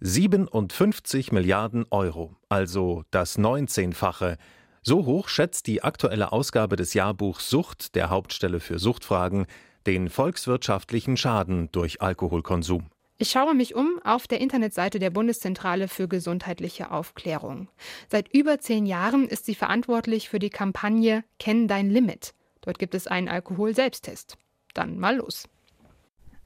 57 0.00 1.32
Milliarden 1.32 1.86
Euro, 1.90 2.36
also 2.48 3.04
das 3.10 3.38
19-fache. 3.38 4.36
So 4.82 5.06
hoch 5.06 5.28
schätzt 5.28 5.66
die 5.66 5.82
aktuelle 5.82 6.32
Ausgabe 6.32 6.76
des 6.76 6.94
Jahrbuchs 6.94 7.48
Sucht 7.48 7.94
der 7.94 8.10
Hauptstelle 8.10 8.60
für 8.60 8.78
Suchtfragen 8.78 9.46
den 9.86 10.08
volkswirtschaftlichen 10.08 11.16
Schaden 11.16 11.70
durch 11.72 12.02
Alkoholkonsum. 12.02 12.86
Ich 13.18 13.30
schaue 13.30 13.54
mich 13.54 13.74
um 13.74 13.98
auf 14.04 14.26
der 14.26 14.40
Internetseite 14.40 14.98
der 14.98 15.08
Bundeszentrale 15.08 15.88
für 15.88 16.06
gesundheitliche 16.06 16.90
Aufklärung. 16.90 17.68
Seit 18.10 18.28
über 18.34 18.58
zehn 18.58 18.84
Jahren 18.84 19.26
ist 19.26 19.46
sie 19.46 19.54
verantwortlich 19.54 20.28
für 20.28 20.38
die 20.38 20.50
Kampagne 20.50 21.24
Kenn 21.38 21.66
dein 21.66 21.88
Limit. 21.88 22.34
Dort 22.66 22.78
gibt 22.78 22.94
es 22.94 23.06
einen 23.06 23.28
Alkohol-Selbsttest. 23.28 24.36
Dann 24.74 24.98
mal 24.98 25.16
los. 25.16 25.48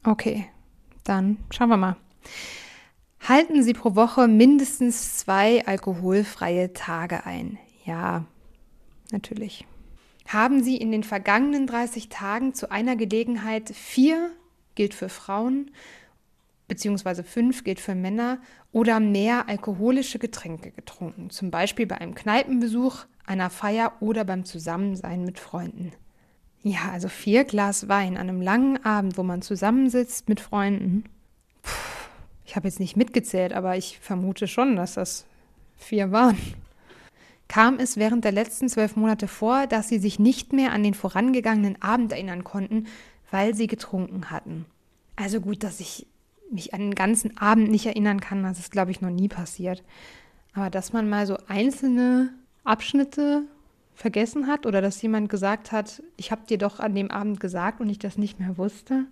Okay, 0.04 0.46
dann 1.02 1.38
schauen 1.50 1.70
wir 1.70 1.76
mal. 1.76 1.96
Halten 3.26 3.62
Sie 3.62 3.72
pro 3.72 3.96
Woche 3.96 4.28
mindestens 4.28 5.16
zwei 5.18 5.66
alkoholfreie 5.66 6.72
Tage 6.72 7.26
ein? 7.26 7.58
Ja, 7.84 8.26
natürlich. 9.10 9.66
Haben 10.28 10.62
Sie 10.62 10.76
in 10.76 10.92
den 10.92 11.04
vergangenen 11.04 11.66
30 11.66 12.08
Tagen 12.10 12.54
zu 12.54 12.70
einer 12.70 12.96
Gelegenheit 12.96 13.70
vier, 13.70 14.30
gilt 14.74 14.94
für 14.94 15.08
Frauen, 15.08 15.70
beziehungsweise 16.68 17.24
fünf 17.24 17.64
gilt 17.64 17.80
für 17.80 17.94
Männer, 17.94 18.40
oder 18.72 19.00
mehr 19.00 19.48
alkoholische 19.48 20.18
Getränke 20.18 20.70
getrunken, 20.70 21.30
zum 21.30 21.50
Beispiel 21.50 21.86
bei 21.86 21.98
einem 21.98 22.14
Kneipenbesuch, 22.14 23.06
einer 23.26 23.50
Feier 23.50 23.94
oder 24.00 24.24
beim 24.24 24.44
Zusammensein 24.44 25.24
mit 25.24 25.38
Freunden. 25.38 25.92
Ja, 26.62 26.90
also 26.92 27.08
vier 27.08 27.44
Glas 27.44 27.88
Wein 27.88 28.16
an 28.16 28.28
einem 28.28 28.42
langen 28.42 28.84
Abend, 28.84 29.16
wo 29.16 29.22
man 29.22 29.40
zusammensitzt 29.40 30.28
mit 30.28 30.40
Freunden. 30.40 31.04
Puh, 31.62 31.70
ich 32.44 32.54
habe 32.54 32.68
jetzt 32.68 32.80
nicht 32.80 32.96
mitgezählt, 32.96 33.54
aber 33.54 33.76
ich 33.76 33.98
vermute 34.00 34.46
schon, 34.46 34.76
dass 34.76 34.94
das 34.94 35.24
vier 35.78 36.12
waren. 36.12 36.36
Kam 37.48 37.78
es 37.78 37.96
während 37.96 38.24
der 38.24 38.32
letzten 38.32 38.68
zwölf 38.68 38.94
Monate 38.94 39.26
vor, 39.26 39.66
dass 39.66 39.88
sie 39.88 39.98
sich 39.98 40.18
nicht 40.18 40.52
mehr 40.52 40.72
an 40.72 40.82
den 40.82 40.94
vorangegangenen 40.94 41.80
Abend 41.80 42.12
erinnern 42.12 42.44
konnten, 42.44 42.86
weil 43.30 43.54
sie 43.54 43.66
getrunken 43.66 44.30
hatten. 44.30 44.66
Also 45.16 45.40
gut, 45.40 45.62
dass 45.62 45.80
ich 45.80 46.06
mich 46.50 46.74
an 46.74 46.80
den 46.80 46.94
ganzen 46.94 47.36
Abend 47.38 47.70
nicht 47.70 47.86
erinnern 47.86 48.20
kann, 48.20 48.42
das 48.42 48.58
ist, 48.58 48.70
glaube 48.70 48.90
ich, 48.90 49.00
noch 49.00 49.10
nie 49.10 49.28
passiert. 49.28 49.82
Aber 50.52 50.68
dass 50.68 50.92
man 50.92 51.08
mal 51.08 51.26
so 51.26 51.38
einzelne 51.48 52.34
Abschnitte 52.64 53.44
vergessen 54.00 54.47
hat 54.47 54.64
oder 54.64 54.80
dass 54.80 55.02
jemand 55.02 55.28
gesagt 55.28 55.73
hat, 55.73 56.02
ich 56.16 56.33
habe 56.33 56.47
dir 56.47 56.57
doch 56.57 56.80
an 56.80 56.95
dem 56.95 57.11
Abend 57.11 57.38
gesagt 57.38 57.83
und 57.83 57.90
ich 57.90 57.99
das 57.99 58.16
nicht 58.16 58.40
mehr 58.40 58.57
wusste, 58.57 59.04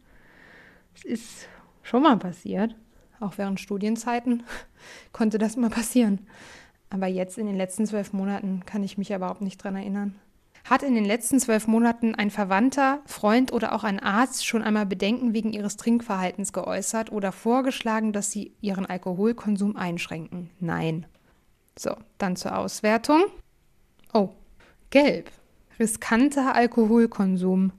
das 0.95 1.05
ist 1.05 1.49
schon 1.83 2.03
mal 2.03 2.17
passiert. 2.17 2.75
Auch 3.21 3.37
während 3.37 3.61
Studienzeiten 3.61 4.45
konnte 5.13 5.37
das 5.37 5.59
mal 5.59 5.69
passieren. 5.69 6.27
Aber 6.89 7.07
jetzt 7.07 7.37
in 7.37 7.47
den 7.47 7.57
letzten 7.57 7.87
zwölf 7.87 8.15
Monaten 8.15 8.63
kann 8.65 8.83
ich 8.83 8.97
mich 8.97 9.11
überhaupt 9.11 9.43
nicht 9.43 9.63
dran 9.63 9.77
erinnern. 9.77 10.15
Hat 10.65 10.83
in 10.83 10.95
den 10.95 11.05
letzten 11.05 11.39
zwölf 11.39 11.67
Monaten 11.67 12.15
ein 12.15 12.31
Verwandter, 12.31 13.01
Freund 13.05 13.53
oder 13.53 13.75
auch 13.75 13.85
ein 13.85 14.01
Arzt 14.01 14.47
schon 14.47 14.63
einmal 14.63 14.87
Bedenken 14.87 15.35
wegen 15.35 15.53
ihres 15.53 15.77
Trinkverhaltens 15.77 16.55
geäußert 16.55 17.13
oder 17.13 17.33
vorgeschlagen, 17.33 18.15
dass 18.15 18.31
sie 18.31 18.55
ihren 18.63 18.87
Alkoholkonsum 18.87 19.77
einschränken? 19.77 20.49
Nein. 20.61 21.05
So, 21.79 21.95
dann 22.17 22.37
zur 22.37 22.57
Auswertung. 22.57 23.25
Oh, 24.15 24.31
gelb. 24.91 25.31
Riskanter 25.79 26.55
Alkoholkonsum. 26.55 27.73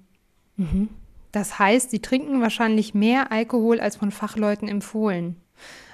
Mhm. 0.55 0.89
Das 1.31 1.59
heißt, 1.59 1.91
sie 1.91 1.99
trinken 1.99 2.41
wahrscheinlich 2.41 2.93
mehr 2.93 3.31
Alkohol 3.31 3.79
als 3.79 3.97
von 3.97 4.11
Fachleuten 4.11 4.67
empfohlen. 4.67 5.35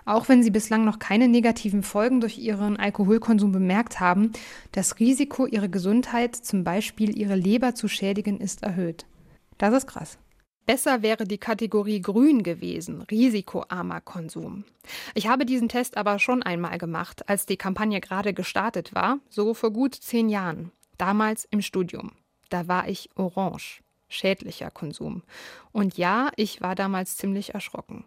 Auch 0.06 0.30
wenn 0.30 0.44
sie 0.44 0.52
bislang 0.52 0.86
noch 0.86 1.00
keine 1.00 1.28
negativen 1.28 1.82
Folgen 1.82 2.22
durch 2.22 2.38
ihren 2.38 2.78
Alkoholkonsum 2.78 3.52
bemerkt 3.52 4.00
haben, 4.00 4.32
das 4.72 5.00
Risiko, 5.00 5.48
ihre 5.48 5.68
Gesundheit, 5.68 6.36
zum 6.36 6.64
Beispiel 6.64 7.18
ihre 7.18 7.36
Leber 7.36 7.74
zu 7.74 7.88
schädigen, 7.88 8.40
ist 8.40 8.62
erhöht. 8.62 9.06
Das 9.58 9.74
ist 9.74 9.88
krass. 9.88 10.20
Besser 10.68 11.02
wäre 11.02 11.26
die 11.26 11.38
Kategorie 11.38 12.02
Grün 12.02 12.42
gewesen, 12.42 13.02
risikoarmer 13.04 14.02
Konsum. 14.02 14.64
Ich 15.14 15.28
habe 15.28 15.46
diesen 15.46 15.70
Test 15.70 15.96
aber 15.98 16.18
schon 16.18 16.42
einmal 16.42 16.78
gemacht, 16.78 17.28
als 17.30 17.46
die 17.46 17.58
Kampagne 17.58 18.00
gerade 18.02 18.34
gestartet 18.34 18.96
war, 18.96 19.20
so 19.30 19.54
vor 19.54 19.72
gut 19.72 19.94
zehn 19.94 20.28
Jahren. 20.28 20.72
Damals 20.98 21.46
im 21.52 21.62
Studium. 21.62 22.12
Da 22.50 22.68
war 22.68 22.88
ich 22.88 23.10
orange. 23.16 23.82
Schädlicher 24.08 24.70
Konsum. 24.70 25.24
Und 25.72 25.98
ja, 25.98 26.30
ich 26.36 26.62
war 26.62 26.76
damals 26.76 27.18
ziemlich 27.18 27.54
erschrocken. 27.54 28.06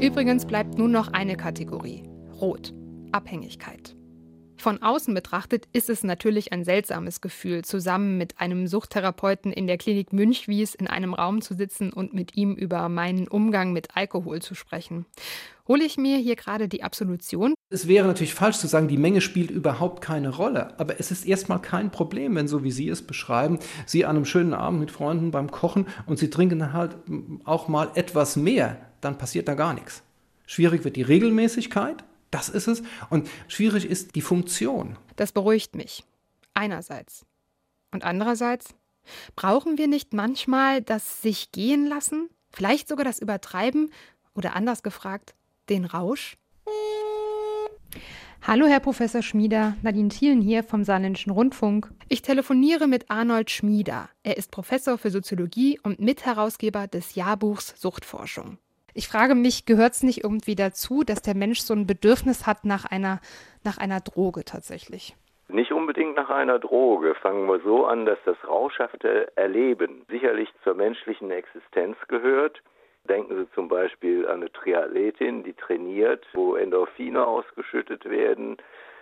Übrigens 0.00 0.46
bleibt 0.46 0.78
nun 0.78 0.92
noch 0.92 1.08
eine 1.12 1.36
Kategorie. 1.36 2.04
Rot. 2.40 2.72
Abhängigkeit. 3.12 3.96
Von 4.64 4.80
außen 4.82 5.12
betrachtet 5.12 5.68
ist 5.74 5.90
es 5.90 6.04
natürlich 6.04 6.54
ein 6.54 6.64
seltsames 6.64 7.20
Gefühl, 7.20 7.66
zusammen 7.66 8.16
mit 8.16 8.40
einem 8.40 8.66
Suchttherapeuten 8.66 9.52
in 9.52 9.66
der 9.66 9.76
Klinik 9.76 10.14
Münchwies 10.14 10.74
in 10.74 10.86
einem 10.86 11.12
Raum 11.12 11.42
zu 11.42 11.52
sitzen 11.52 11.92
und 11.92 12.14
mit 12.14 12.34
ihm 12.34 12.54
über 12.54 12.88
meinen 12.88 13.28
Umgang 13.28 13.74
mit 13.74 13.94
Alkohol 13.94 14.40
zu 14.40 14.54
sprechen. 14.54 15.04
Hole 15.68 15.84
ich 15.84 15.98
mir 15.98 16.16
hier 16.16 16.34
gerade 16.34 16.66
die 16.66 16.82
Absolution? 16.82 17.52
Es 17.68 17.88
wäre 17.88 18.06
natürlich 18.06 18.32
falsch 18.32 18.56
zu 18.56 18.66
sagen, 18.66 18.88
die 18.88 18.96
Menge 18.96 19.20
spielt 19.20 19.50
überhaupt 19.50 20.00
keine 20.00 20.30
Rolle. 20.30 20.72
Aber 20.80 20.98
es 20.98 21.10
ist 21.10 21.26
erstmal 21.26 21.60
kein 21.60 21.90
Problem, 21.90 22.34
wenn, 22.34 22.48
so 22.48 22.64
wie 22.64 22.72
Sie 22.72 22.88
es 22.88 23.02
beschreiben, 23.02 23.58
Sie 23.84 24.06
an 24.06 24.16
einem 24.16 24.24
schönen 24.24 24.54
Abend 24.54 24.80
mit 24.80 24.90
Freunden 24.90 25.30
beim 25.30 25.50
Kochen 25.50 25.84
und 26.06 26.18
Sie 26.18 26.30
trinken 26.30 26.72
halt 26.72 26.96
auch 27.44 27.68
mal 27.68 27.90
etwas 27.96 28.36
mehr 28.36 28.78
dann 29.02 29.18
passiert 29.18 29.46
da 29.46 29.52
gar 29.52 29.74
nichts. 29.74 30.02
Schwierig 30.46 30.84
wird 30.84 30.96
die 30.96 31.02
Regelmäßigkeit, 31.02 32.02
das 32.34 32.48
ist 32.48 32.66
es. 32.66 32.82
Und 33.10 33.30
schwierig 33.46 33.86
ist 33.86 34.16
die 34.16 34.20
Funktion. 34.20 34.96
Das 35.16 35.30
beruhigt 35.30 35.76
mich. 35.76 36.04
Einerseits. 36.52 37.24
Und 37.92 38.04
andererseits, 38.04 38.74
brauchen 39.36 39.78
wir 39.78 39.86
nicht 39.86 40.12
manchmal 40.12 40.82
das 40.82 41.22
sich 41.22 41.52
gehen 41.52 41.86
lassen? 41.86 42.28
Vielleicht 42.50 42.88
sogar 42.88 43.04
das 43.04 43.20
Übertreiben? 43.20 43.92
Oder 44.34 44.56
anders 44.56 44.82
gefragt, 44.82 45.34
den 45.68 45.84
Rausch? 45.84 46.36
Hallo, 48.42 48.66
Herr 48.66 48.80
Professor 48.80 49.22
Schmieder. 49.22 49.76
Nadine 49.82 50.08
Thielen 50.08 50.42
hier 50.42 50.64
vom 50.64 50.82
Saarländischen 50.82 51.30
Rundfunk. 51.30 51.92
Ich 52.08 52.22
telefoniere 52.22 52.88
mit 52.88 53.10
Arnold 53.10 53.50
Schmieder. 53.50 54.10
Er 54.24 54.36
ist 54.36 54.50
Professor 54.50 54.98
für 54.98 55.10
Soziologie 55.10 55.78
und 55.82 56.00
Mitherausgeber 56.00 56.88
des 56.88 57.14
Jahrbuchs 57.14 57.74
Suchtforschung. 57.76 58.58
Ich 58.96 59.08
frage 59.08 59.34
mich, 59.34 59.66
gehört 59.66 59.94
es 59.94 60.04
nicht 60.04 60.22
irgendwie 60.22 60.54
dazu, 60.54 61.02
dass 61.02 61.20
der 61.20 61.34
Mensch 61.34 61.58
so 61.58 61.74
ein 61.74 61.84
Bedürfnis 61.84 62.46
hat 62.46 62.64
nach 62.64 62.84
einer, 62.84 63.20
nach 63.64 63.76
einer 63.76 63.98
Droge 63.98 64.44
tatsächlich? 64.44 65.16
Nicht 65.48 65.72
unbedingt 65.72 66.14
nach 66.14 66.30
einer 66.30 66.60
Droge. 66.60 67.16
Fangen 67.16 67.48
wir 67.48 67.60
so 67.60 67.86
an, 67.86 68.06
dass 68.06 68.18
das 68.24 68.36
rauschhafte 68.46 69.36
Erleben 69.36 70.04
sicherlich 70.08 70.48
zur 70.62 70.74
menschlichen 70.74 71.32
Existenz 71.32 71.96
gehört. 72.06 72.62
Denken 73.08 73.36
Sie 73.36 73.50
zum 73.52 73.68
Beispiel 73.68 74.26
an 74.26 74.36
eine 74.36 74.52
Triathletin, 74.52 75.42
die 75.42 75.52
trainiert, 75.54 76.24
wo 76.32 76.54
Endorphine 76.54 77.26
ausgeschüttet 77.26 78.08
werden. 78.08 78.56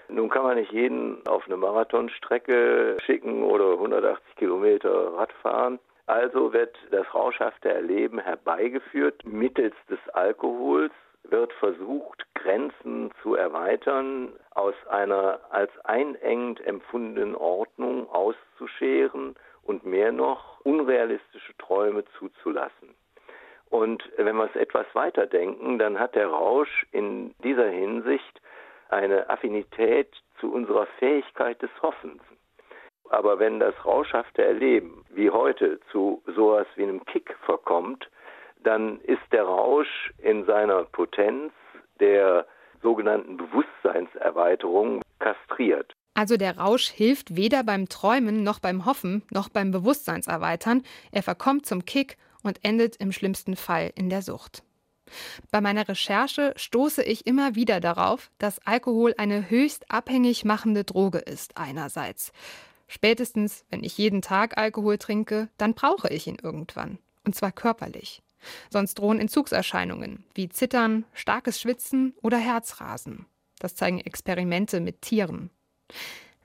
Nun 0.08 0.30
kann 0.30 0.42
man 0.42 0.56
nicht 0.56 0.72
jeden 0.72 1.24
auf 1.26 1.44
eine 1.46 1.56
Marathonstrecke 1.56 2.96
schicken 3.04 3.44
oder 3.44 3.72
180 3.72 4.36
Kilometer 4.36 5.14
Radfahren. 5.16 5.78
Also 6.12 6.52
wird 6.52 6.76
das 6.90 7.06
rauschhafte 7.14 7.70
Erleben 7.70 8.18
herbeigeführt 8.18 9.24
mittels 9.24 9.74
des 9.88 9.98
Alkohols, 10.10 10.92
wird 11.22 11.54
versucht, 11.54 12.26
Grenzen 12.34 13.10
zu 13.22 13.34
erweitern, 13.34 14.34
aus 14.50 14.74
einer 14.90 15.40
als 15.48 15.70
einengend 15.86 16.60
empfundenen 16.66 17.34
Ordnung 17.34 18.10
auszuscheren 18.10 19.36
und 19.62 19.86
mehr 19.86 20.12
noch 20.12 20.60
unrealistische 20.66 21.56
Träume 21.56 22.04
zuzulassen. 22.18 22.94
Und 23.70 24.04
wenn 24.18 24.36
wir 24.36 24.50
es 24.50 24.56
etwas 24.56 24.84
weiter 24.92 25.24
denken, 25.26 25.78
dann 25.78 25.98
hat 25.98 26.14
der 26.14 26.26
Rausch 26.26 26.86
in 26.92 27.34
dieser 27.42 27.70
Hinsicht 27.70 28.42
eine 28.90 29.30
Affinität 29.30 30.10
zu 30.40 30.52
unserer 30.52 30.84
Fähigkeit 30.98 31.62
des 31.62 31.70
Hoffens. 31.80 32.20
Aber 33.12 33.38
wenn 33.38 33.60
das 33.60 33.74
rauschhafte 33.84 34.42
Erleben 34.42 35.04
wie 35.10 35.28
heute 35.28 35.78
zu 35.92 36.22
sowas 36.34 36.66
wie 36.76 36.84
einem 36.84 37.04
Kick 37.04 37.36
verkommt, 37.44 38.08
dann 38.64 39.00
ist 39.00 39.20
der 39.32 39.44
Rausch 39.44 40.12
in 40.16 40.46
seiner 40.46 40.84
Potenz 40.84 41.52
der 42.00 42.46
sogenannten 42.82 43.36
Bewusstseinserweiterung 43.36 45.02
kastriert. 45.18 45.92
Also 46.14 46.38
der 46.38 46.56
Rausch 46.56 46.88
hilft 46.88 47.36
weder 47.36 47.62
beim 47.64 47.90
Träumen 47.90 48.42
noch 48.44 48.60
beim 48.60 48.86
Hoffen 48.86 49.22
noch 49.30 49.50
beim 49.50 49.72
Bewusstseinserweitern. 49.72 50.82
Er 51.10 51.22
verkommt 51.22 51.66
zum 51.66 51.84
Kick 51.84 52.16
und 52.42 52.64
endet 52.64 52.96
im 52.96 53.12
schlimmsten 53.12 53.56
Fall 53.56 53.92
in 53.94 54.08
der 54.08 54.22
Sucht. 54.22 54.62
Bei 55.50 55.60
meiner 55.60 55.86
Recherche 55.86 56.54
stoße 56.56 57.02
ich 57.02 57.26
immer 57.26 57.56
wieder 57.56 57.80
darauf, 57.80 58.30
dass 58.38 58.66
Alkohol 58.66 59.12
eine 59.18 59.50
höchst 59.50 59.90
abhängig 59.90 60.46
machende 60.46 60.84
Droge 60.84 61.18
ist 61.18 61.58
einerseits. 61.58 62.32
Spätestens, 62.88 63.64
wenn 63.70 63.84
ich 63.84 63.98
jeden 63.98 64.22
Tag 64.22 64.58
Alkohol 64.58 64.98
trinke, 64.98 65.48
dann 65.56 65.74
brauche 65.74 66.08
ich 66.08 66.26
ihn 66.26 66.38
irgendwann. 66.42 66.98
Und 67.24 67.34
zwar 67.34 67.52
körperlich. 67.52 68.22
Sonst 68.70 68.94
drohen 68.94 69.20
Entzugserscheinungen 69.20 70.24
wie 70.34 70.48
Zittern, 70.48 71.04
starkes 71.12 71.60
Schwitzen 71.60 72.14
oder 72.22 72.38
Herzrasen. 72.38 73.26
Das 73.58 73.74
zeigen 73.74 74.00
Experimente 74.00 74.80
mit 74.80 75.02
Tieren. 75.02 75.50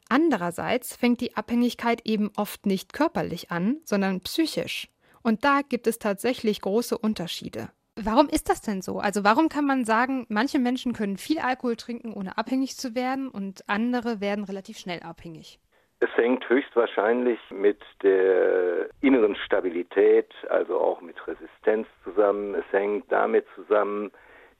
Andererseits 0.10 0.96
fängt 0.96 1.20
die 1.22 1.36
Abhängigkeit 1.36 2.06
eben 2.06 2.32
oft 2.38 2.65
nicht 2.65 2.94
körperlich 2.94 3.51
an, 3.51 3.77
sondern 3.84 4.22
psychisch. 4.22 4.88
Und 5.22 5.44
da 5.44 5.62
gibt 5.67 5.88
es 5.88 6.00
tatsächlich 6.00 6.62
große 6.62 6.98
Unterschiede. 6.98 7.70
Warum 7.96 8.29
ist 8.29 8.48
das 8.48 8.62
denn 8.62 8.84
so? 8.84 9.00
Also 9.00 9.24
warum 9.24 9.50
kann 9.50 9.65
man 9.65 9.84
sagen, 9.84 10.27
manche 10.29 10.60
Menschen 10.60 10.94
können 10.94 11.17
viel 11.17 11.39
Alkohol 11.39 11.75
trinken, 11.75 12.13
ohne 12.13 12.38
abhängig 12.38 12.77
zu 12.77 12.94
werden 12.94 13.27
und 13.27 13.67
andere 13.67 14.22
werden 14.22 14.46
relativ 14.46 14.77
schnell 14.77 15.01
abhängig? 15.01 15.60
Es 15.99 16.09
hängt 16.15 16.47
höchstwahrscheinlich 16.47 17.39
mit 17.49 17.81
der 18.03 18.89
inneren 19.01 19.35
Stabilität, 19.35 20.31
also 20.49 20.79
auch 20.79 21.01
mit 21.01 21.15
Resistenz 21.27 21.87
zusammen. 22.03 22.53
Es 22.53 22.65
hängt 22.71 23.11
damit 23.11 23.45
zusammen, 23.55 24.11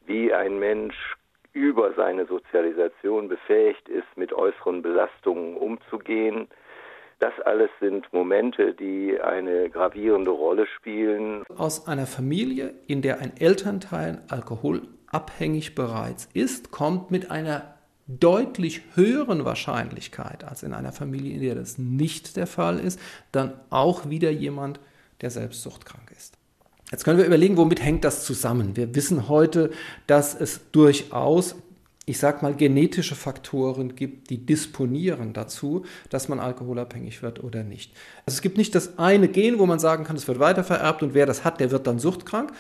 wie 0.08 0.34
ein 0.34 0.58
Mensch 0.58 0.96
über 1.54 1.94
seine 1.94 2.26
Sozialisation 2.26 3.28
befähigt 3.28 3.88
ist, 3.88 4.08
mit 4.16 4.34
äußeren 4.34 4.82
Belastungen 4.82 5.58
umzugehen. 5.58 6.48
Das 7.20 7.34
alles 7.46 7.70
sind 7.80 8.12
Momente, 8.14 8.74
die 8.74 9.20
eine 9.20 9.70
gravierende 9.70 10.32
Rolle 10.32 10.68
spielen. 10.68 11.44
Aus 11.56 11.88
einer 11.88 12.06
Familie, 12.06 12.74
in 12.88 13.02
der 13.02 13.20
ein 13.20 13.34
Elternteil 13.38 14.24
alkoholabhängig 14.30 15.76
bereits 15.76 16.30
ist, 16.34 16.72
kommt 16.72 17.10
mit 17.10 17.32
einer 17.32 17.77
deutlich 18.08 18.82
höheren 18.96 19.44
Wahrscheinlichkeit 19.44 20.44
als 20.44 20.64
in 20.64 20.74
einer 20.74 20.94
Familie, 20.94 21.34
in 21.34 21.42
der 21.42 21.56
das 21.56 21.78
nicht 21.78 22.38
der 22.38 22.48
Fall 22.48 22.80
ist, 22.80 23.00
dann 23.32 23.54
auch 23.70 24.10
wieder 24.10 24.32
jemand, 24.32 24.80
der 25.22 25.30
selbst 25.30 25.62
suchtkrank 25.62 26.12
ist. 26.16 26.38
Jetzt 26.92 27.04
können 27.04 27.18
wir 27.18 27.26
überlegen, 27.26 27.58
womit 27.58 27.84
hängt 27.84 28.06
das 28.06 28.24
zusammen? 28.24 28.78
Wir 28.78 28.96
wissen 28.96 29.28
heute, 29.28 29.72
dass 30.08 30.34
es 30.34 30.62
durchaus, 30.72 31.56
ich 32.06 32.18
sag 32.18 32.42
mal, 32.42 32.56
genetische 32.56 33.16
Faktoren 33.16 33.96
gibt, 33.96 34.30
die 34.30 34.46
disponieren 34.46 35.34
dazu, 35.34 35.84
dass 36.10 36.30
man 36.30 36.40
alkoholabhängig 36.40 37.22
wird 37.22 37.44
oder 37.44 37.64
nicht. 37.64 37.92
Also 38.26 38.38
es 38.38 38.42
gibt 38.42 38.58
nicht 38.58 38.74
das 38.74 38.98
eine 38.98 39.28
Gen, 39.28 39.60
wo 39.60 39.66
man 39.66 39.80
sagen 39.80 40.06
kann, 40.06 40.16
es 40.16 40.30
wird 40.30 40.40
weitervererbt 40.40 41.04
und 41.04 41.14
wer 41.14 41.26
das 41.26 41.44
hat, 41.44 41.60
der 41.60 41.72
wird 41.72 41.88
dann 41.88 42.00
suchtkrank. 42.00 42.54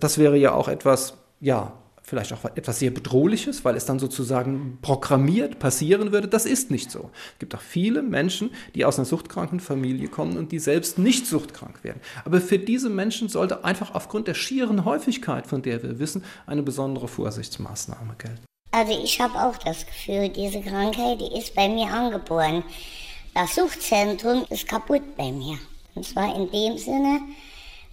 Das 0.00 0.16
wäre 0.16 0.38
ja 0.38 0.52
auch 0.52 0.68
etwas, 0.68 1.18
ja, 1.40 1.74
vielleicht 2.06 2.32
auch 2.32 2.44
etwas 2.44 2.78
sehr 2.78 2.92
Bedrohliches, 2.92 3.64
weil 3.64 3.74
es 3.74 3.84
dann 3.84 3.98
sozusagen 3.98 4.78
programmiert 4.80 5.58
passieren 5.58 6.12
würde. 6.12 6.28
Das 6.28 6.46
ist 6.46 6.70
nicht 6.70 6.92
so. 6.92 7.10
Es 7.32 7.40
gibt 7.40 7.54
auch 7.56 7.60
viele 7.60 8.00
Menschen, 8.00 8.50
die 8.76 8.84
aus 8.84 8.96
einer 8.96 9.04
suchtkranken 9.04 9.58
Familie 9.58 10.06
kommen 10.06 10.36
und 10.36 10.52
die 10.52 10.60
selbst 10.60 10.98
nicht 10.98 11.26
suchtkrank 11.26 11.82
werden. 11.82 12.00
Aber 12.24 12.40
für 12.40 12.60
diese 12.60 12.90
Menschen 12.90 13.28
sollte 13.28 13.64
einfach 13.64 13.92
aufgrund 13.92 14.28
der 14.28 14.34
schieren 14.34 14.84
Häufigkeit, 14.84 15.48
von 15.48 15.62
der 15.62 15.82
wir 15.82 15.98
wissen, 15.98 16.22
eine 16.46 16.62
besondere 16.62 17.08
Vorsichtsmaßnahme 17.08 18.14
gelten. 18.18 18.44
Also 18.70 18.92
ich 19.02 19.20
habe 19.20 19.34
auch 19.42 19.56
das 19.56 19.84
Gefühl, 19.84 20.28
diese 20.28 20.60
Krankheit, 20.60 21.20
die 21.20 21.36
ist 21.36 21.56
bei 21.56 21.68
mir 21.68 21.88
angeboren. 21.88 22.62
Das 23.34 23.56
Suchtzentrum 23.56 24.44
ist 24.48 24.68
kaputt 24.68 25.16
bei 25.16 25.32
mir. 25.32 25.58
Und 25.96 26.06
zwar 26.06 26.36
in 26.36 26.50
dem 26.52 26.78
Sinne, 26.78 27.20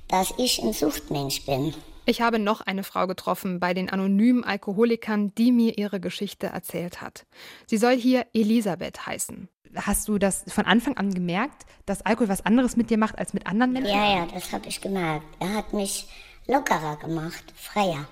dass 0.07 0.33
ich 0.37 0.61
ein 0.61 0.73
Suchtmensch 0.73 1.45
bin. 1.47 1.73
Ich 2.05 2.21
habe 2.21 2.37
noch 2.37 2.61
eine 2.61 2.83
Frau 2.83 3.07
getroffen 3.07 3.59
bei 3.59 3.73
den 3.73 3.89
anonymen 3.89 4.43
Alkoholikern, 4.43 5.33
die 5.35 5.51
mir 5.51 5.77
ihre 5.77 6.01
Geschichte 6.01 6.47
erzählt 6.47 7.01
hat. 7.01 7.25
Sie 7.65 7.77
soll 7.77 7.95
hier 7.95 8.25
Elisabeth 8.33 9.05
heißen. 9.05 9.47
Hast 9.75 10.07
du 10.07 10.17
das 10.17 10.43
von 10.47 10.65
Anfang 10.65 10.97
an 10.97 11.13
gemerkt, 11.13 11.65
dass 11.85 12.05
Alkohol 12.05 12.29
was 12.29 12.45
anderes 12.45 12.75
mit 12.75 12.89
dir 12.89 12.97
macht 12.97 13.17
als 13.17 13.33
mit 13.33 13.47
anderen 13.47 13.71
Menschen? 13.73 13.95
Ja, 13.95 14.19
ja, 14.19 14.25
das 14.25 14.51
habe 14.51 14.67
ich 14.67 14.81
gemerkt. 14.81 15.25
Er 15.39 15.53
hat 15.53 15.73
mich 15.73 16.07
lockerer 16.45 16.97
gemacht, 16.97 17.43
freier. 17.55 18.07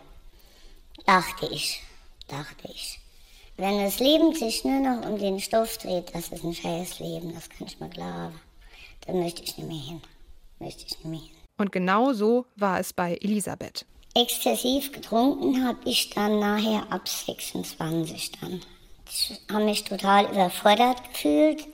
Dachte 1.05 1.47
ich, 1.51 1.83
dachte 2.27 2.67
ich. 2.73 2.99
Wenn 3.57 3.83
das 3.83 3.99
Leben 3.99 4.33
sich 4.33 4.63
nur 4.63 4.79
noch 4.79 5.07
um 5.07 5.19
den 5.19 5.39
Stoff 5.39 5.77
dreht, 5.77 6.15
das 6.15 6.29
ist 6.29 6.43
ein 6.43 6.53
scheiß 6.53 6.99
Leben, 6.99 7.33
das 7.33 7.49
kann 7.49 7.67
ich 7.67 7.79
mir 7.79 7.89
glauben. 7.89 8.39
Dann 9.05 9.19
möchte 9.19 9.43
ich 9.43 9.57
nicht 9.57 9.67
mehr 9.67 9.77
hin. 9.77 10.01
Möchte 10.59 10.85
ich 10.85 10.97
nicht 10.97 11.05
mehr 11.05 11.19
hin. 11.19 11.40
Und 11.61 11.71
genau 11.71 12.11
so 12.11 12.47
war 12.55 12.79
es 12.79 12.91
bei 12.91 13.19
Elisabeth. 13.21 13.85
Exzessiv 14.15 14.91
getrunken 14.91 15.63
habe 15.63 15.77
ich 15.85 16.09
dann 16.09 16.39
nachher 16.39 16.91
ab 16.91 17.07
26 17.07 18.31
dann. 18.41 18.61
Ich 19.07 19.39
habe 19.47 19.65
mich 19.65 19.83
total 19.83 20.25
überfordert 20.25 21.03
gefühlt 21.13 21.67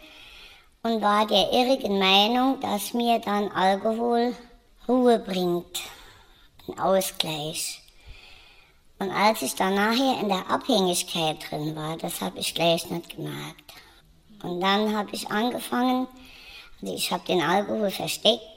und 0.84 1.02
war 1.02 1.26
der 1.26 1.54
irrigen 1.54 2.00
Meinung, 2.00 2.60
dass 2.60 2.94
mir 2.94 3.20
dann 3.20 3.50
Alkohol 3.50 4.36
Ruhe 4.90 5.20
bringt, 5.20 5.80
einen 6.68 6.80
Ausgleich. 6.80 7.82
Und 9.00 9.10
als 9.12 9.42
ich 9.42 9.56
dann 9.56 9.76
nachher 9.76 10.20
in 10.20 10.28
der 10.28 10.52
Abhängigkeit 10.52 11.50
drin 11.50 11.78
war, 11.78 11.96
das 11.96 12.20
habe 12.20 12.40
ich 12.40 12.54
gleich 12.54 12.90
nicht 12.90 13.16
gemerkt. 13.16 13.74
Und 14.44 14.60
dann 14.60 14.94
habe 14.94 15.12
ich 15.14 15.32
angefangen, 15.32 16.10
also 16.82 16.94
ich 16.94 17.10
habe 17.10 17.26
den 17.26 17.42
Alkohol 17.42 17.90
versteckt, 17.90 18.57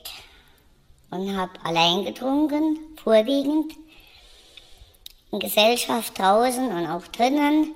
und 1.10 1.36
habe 1.36 1.52
allein 1.64 2.04
getrunken, 2.04 2.78
vorwiegend. 3.02 3.72
In 5.32 5.38
Gesellschaft 5.38 6.18
draußen 6.18 6.68
und 6.68 6.86
auch 6.86 7.06
drinnen 7.08 7.74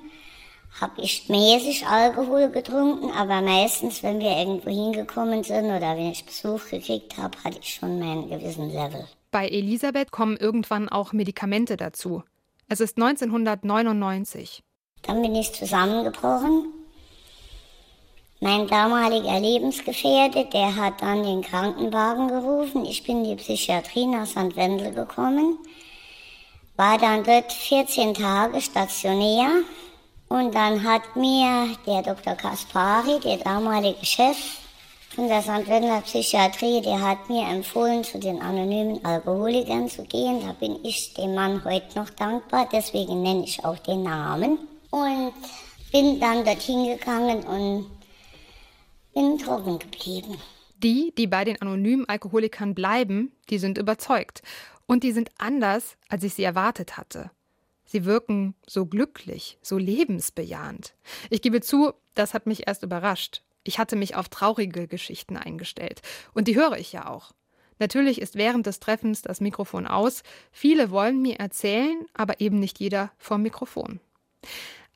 habe 0.81 1.01
ich 1.01 1.29
mäßig 1.29 1.87
Alkohol 1.87 2.49
getrunken, 2.49 3.11
aber 3.11 3.41
meistens, 3.41 4.03
wenn 4.03 4.19
wir 4.19 4.31
irgendwo 4.31 4.69
hingekommen 4.69 5.43
sind 5.43 5.65
oder 5.65 5.95
wenn 5.95 6.11
ich 6.11 6.25
Besuch 6.25 6.69
gekriegt 6.69 7.17
habe, 7.17 7.37
hatte 7.43 7.59
ich 7.61 7.75
schon 7.75 7.97
meinen 7.97 8.29
gewissen 8.29 8.69
Level. 8.69 9.07
Bei 9.31 9.47
Elisabeth 9.47 10.11
kommen 10.11 10.35
irgendwann 10.35 10.89
auch 10.89 11.13
Medikamente 11.13 11.77
dazu. 11.77 12.23
Es 12.67 12.81
ist 12.81 12.97
1999. 12.97 14.63
Dann 15.03 15.21
bin 15.21 15.35
ich 15.35 15.53
zusammengebrochen 15.53 16.74
mein 18.41 18.67
damaliger 18.67 19.39
Lebensgefährte, 19.39 20.45
der 20.45 20.75
hat 20.75 21.01
dann 21.01 21.23
den 21.23 21.41
Krankenwagen 21.41 22.27
gerufen. 22.27 22.85
Ich 22.85 23.03
bin 23.03 23.23
in 23.23 23.31
die 23.31 23.43
Psychiatrie 23.43 24.05
nach 24.05 24.27
St. 24.27 24.55
Wendel 24.55 24.93
gekommen, 24.93 25.57
war 26.75 26.97
dann 26.97 27.23
dort 27.23 27.51
14 27.51 28.13
Tage 28.13 28.61
stationär. 28.61 29.49
Und 30.27 30.55
dann 30.55 30.83
hat 30.83 31.15
mir 31.15 31.69
der 31.85 32.01
Dr. 32.01 32.33
Kaspari, 32.33 33.19
der 33.19 33.37
damalige 33.37 34.03
Chef 34.05 34.37
von 35.15 35.29
der 35.29 35.41
St. 35.41 35.67
Wendler 35.67 36.01
Psychiatrie, 36.01 36.81
der 36.81 36.99
hat 36.99 37.29
mir 37.29 37.47
empfohlen, 37.47 38.03
zu 38.03 38.19
den 38.19 38.41
anonymen 38.41 39.05
Alkoholikern 39.05 39.87
zu 39.87 40.03
gehen. 40.03 40.41
Da 40.45 40.51
bin 40.53 40.83
ich 40.83 41.13
dem 41.13 41.35
Mann 41.35 41.63
heute 41.63 41.97
noch 41.97 42.09
dankbar, 42.09 42.67
deswegen 42.69 43.21
nenne 43.21 43.45
ich 43.45 43.63
auch 43.63 43.77
den 43.79 44.03
Namen. 44.03 44.57
Und 44.89 45.33
bin 45.91 46.19
dann 46.19 46.43
dorthin 46.43 46.85
gegangen 46.85 47.43
und 47.43 47.94
bin 49.15 49.39
trocken 49.39 49.79
geblieben. 49.79 50.37
Die, 50.83 51.13
die 51.17 51.25
bei 51.25 51.43
den 51.43 51.59
anonymen 51.61 52.07
Alkoholikern 52.07 52.75
bleiben, 52.75 53.31
die 53.49 53.57
sind 53.57 53.79
überzeugt. 53.79 54.43
Und 54.85 55.03
die 55.03 55.13
sind 55.13 55.31
anders, 55.39 55.97
als 56.09 56.23
ich 56.23 56.35
sie 56.35 56.43
erwartet 56.43 56.97
hatte. 56.97 57.31
Sie 57.85 58.05
wirken 58.05 58.53
so 58.67 58.85
glücklich, 58.85 59.57
so 59.61 59.77
lebensbejahend. 59.77 60.93
Ich 61.29 61.41
gebe 61.41 61.61
zu, 61.61 61.93
das 62.13 62.33
hat 62.33 62.45
mich 62.45 62.67
erst 62.67 62.83
überrascht. 62.83 63.41
Ich 63.63 63.79
hatte 63.79 63.95
mich 63.95 64.15
auf 64.15 64.29
traurige 64.29 64.87
Geschichten 64.87 65.37
eingestellt. 65.37 66.01
Und 66.33 66.47
die 66.47 66.55
höre 66.55 66.77
ich 66.77 66.91
ja 66.91 67.09
auch. 67.09 67.31
Natürlich 67.79 68.21
ist 68.21 68.35
während 68.35 68.67
des 68.67 68.79
Treffens 68.79 69.21
das 69.21 69.41
Mikrofon 69.41 69.87
aus. 69.87 70.23
Viele 70.51 70.91
wollen 70.91 71.21
mir 71.21 71.39
erzählen, 71.39 72.05
aber 72.13 72.41
eben 72.41 72.59
nicht 72.59 72.79
jeder 72.79 73.11
vom 73.17 73.41
Mikrofon. 73.41 73.99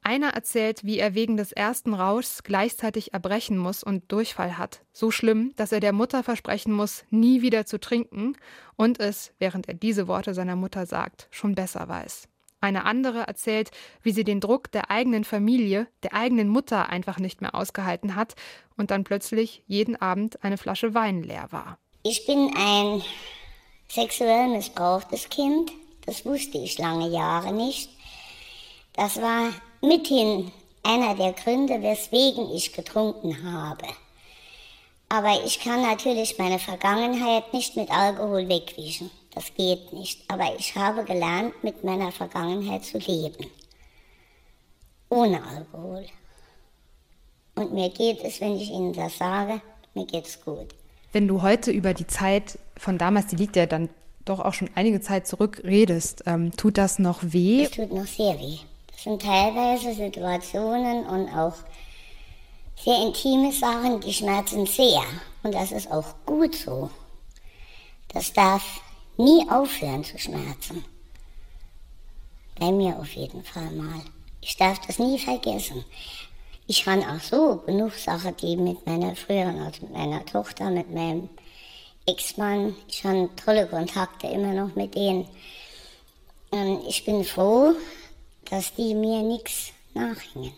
Einer 0.10 0.30
erzählt, 0.30 0.84
wie 0.84 0.98
er 0.98 1.14
wegen 1.14 1.38
des 1.38 1.52
ersten 1.52 1.94
Rauschs 1.94 2.42
gleichzeitig 2.42 3.14
erbrechen 3.14 3.60
muss 3.60 3.84
und 3.84 4.12
Durchfall 4.12 4.58
hat. 4.58 4.82
So 4.92 5.12
schlimm, 5.12 5.54
dass 5.56 5.72
er 5.72 5.82
der 5.82 5.94
Mutter 5.94 6.24
versprechen 6.24 6.74
muss, 6.74 7.04
nie 7.12 7.44
wieder 7.44 7.68
zu 7.68 7.80
trinken 7.80 8.36
und 8.76 9.00
es, 9.00 9.34
während 9.38 9.68
er 9.68 9.76
diese 9.76 10.08
Worte 10.08 10.34
seiner 10.34 10.56
Mutter 10.56 10.88
sagt, 10.88 11.28
schon 11.30 11.54
besser 11.54 11.88
weiß. 11.88 12.28
Eine 12.60 12.86
andere 12.86 13.28
erzählt, 13.28 13.70
wie 14.02 14.12
sie 14.12 14.24
den 14.24 14.40
Druck 14.40 14.72
der 14.72 14.90
eigenen 14.90 15.26
Familie, 15.26 15.86
der 16.02 16.16
eigenen 16.16 16.50
Mutter 16.50 16.90
einfach 16.90 17.20
nicht 17.20 17.42
mehr 17.42 17.54
ausgehalten 17.54 18.16
hat 18.16 18.34
und 18.78 18.90
dann 18.90 19.04
plötzlich 19.04 19.62
jeden 19.68 19.96
Abend 19.96 20.44
eine 20.44 20.58
Flasche 20.58 20.96
Wein 20.96 21.22
leer 21.22 21.50
war. 21.52 21.78
Ich 22.02 22.26
bin 22.26 22.52
ein 22.58 23.04
sexuell 23.88 24.48
missbrauchtes 24.48 25.30
Kind. 25.30 25.72
Das 26.08 26.26
wusste 26.26 26.58
ich 26.58 26.80
lange 26.80 27.10
Jahre 27.10 27.54
nicht. 27.54 27.92
Das 28.94 29.22
war 29.22 29.52
mithin 29.82 30.52
einer 30.84 31.16
der 31.16 31.34
Gründe, 31.34 31.82
weswegen 31.82 32.52
ich 32.54 32.74
getrunken 32.74 33.44
habe. 33.44 33.88
Aber 35.10 35.44
ich 35.44 35.60
kann 35.60 35.82
natürlich 35.82 36.38
meine 36.38 36.60
Vergangenheit 36.60 37.52
nicht 37.52 37.76
mit 37.76 37.90
Alkohol 37.90 38.48
wegwischen. 38.48 39.10
Das 39.34 39.54
geht 39.56 39.92
nicht. 39.92 40.22
Aber 40.28 40.56
ich 40.58 40.76
habe 40.76 41.04
gelernt, 41.04 41.64
mit 41.64 41.84
meiner 41.84 42.12
Vergangenheit 42.12 42.86
zu 42.86 43.00
leben. 43.00 43.48
Ohne 45.10 45.44
Alkohol. 45.44 46.06
Und 47.56 47.74
mir 47.74 47.90
geht 47.90 48.24
es, 48.24 48.40
wenn 48.40 48.56
ich 48.56 48.70
Ihnen 48.70 48.94
das 48.94 49.18
sage, 49.18 49.62
mir 49.96 50.06
geht 50.06 50.28
es 50.28 50.40
gut. 50.42 50.68
Wenn 51.12 51.28
du 51.28 51.42
heute 51.42 51.72
über 51.72 51.96
die 51.96 52.08
Zeit 52.08 52.60
von 52.78 53.00
damals, 53.00 53.28
die 53.28 53.36
liegt 53.36 53.56
ja 53.56 53.66
dann 53.66 53.90
doch 54.26 54.40
auch 54.40 54.54
schon 54.54 54.70
einige 54.76 55.02
Zeit 55.02 55.28
zurück, 55.28 55.62
redest, 55.64 56.24
ähm, 56.28 56.56
tut 56.56 56.78
das 56.78 57.00
noch 57.00 57.20
weh? 57.24 57.64
Es 57.64 57.72
tut 57.72 57.92
noch 57.92 58.06
sehr 58.06 58.40
weh. 58.40 58.60
Sind 59.02 59.22
teilweise 59.22 59.94
Situationen 59.94 61.06
und 61.06 61.30
auch 61.30 61.54
sehr 62.76 63.02
intime 63.02 63.54
Sachen, 63.54 64.02
die 64.02 64.14
schmerzen 64.14 64.66
sehr. 64.66 65.02
Und 65.42 65.54
das 65.54 65.72
ist 65.72 65.90
auch 65.90 66.16
gut 66.26 66.54
so. 66.54 66.90
Das 68.10 68.34
darf 68.34 68.82
nie 69.16 69.50
aufhören 69.50 70.04
zu 70.04 70.18
schmerzen. 70.18 70.84
Bei 72.60 72.74
mir 72.74 72.98
auf 73.00 73.14
jeden 73.14 73.42
Fall 73.44 73.72
mal. 73.72 74.02
Ich 74.42 74.58
darf 74.58 74.80
das 74.86 75.00
nie 75.00 75.18
vergessen. 75.18 75.86
Ich 76.68 76.86
habe 76.86 77.02
auch 77.02 77.22
so 77.22 77.64
genug 77.66 77.94
Sachen, 77.94 78.36
die 78.36 78.58
mit 78.58 78.86
meiner 78.86 79.16
früheren, 79.16 79.62
also 79.62 79.84
mit 79.84 79.94
meiner 79.94 80.26
Tochter, 80.26 80.70
mit 80.70 80.94
meinem 80.94 81.30
Ex-Mann, 82.06 82.76
ich 82.88 83.04
habe 83.06 83.30
tolle 83.44 83.66
Kontakte 83.66 84.28
immer 84.28 84.54
noch 84.54 84.76
mit 84.76 84.94
denen. 84.96 85.26
Und 86.52 86.86
ich 86.88 87.06
bin 87.06 87.24
froh, 87.24 87.74
dass 88.50 88.74
die 88.76 88.94
mir 88.94 89.22
nichts 89.22 89.72
nachhängen 89.94 90.54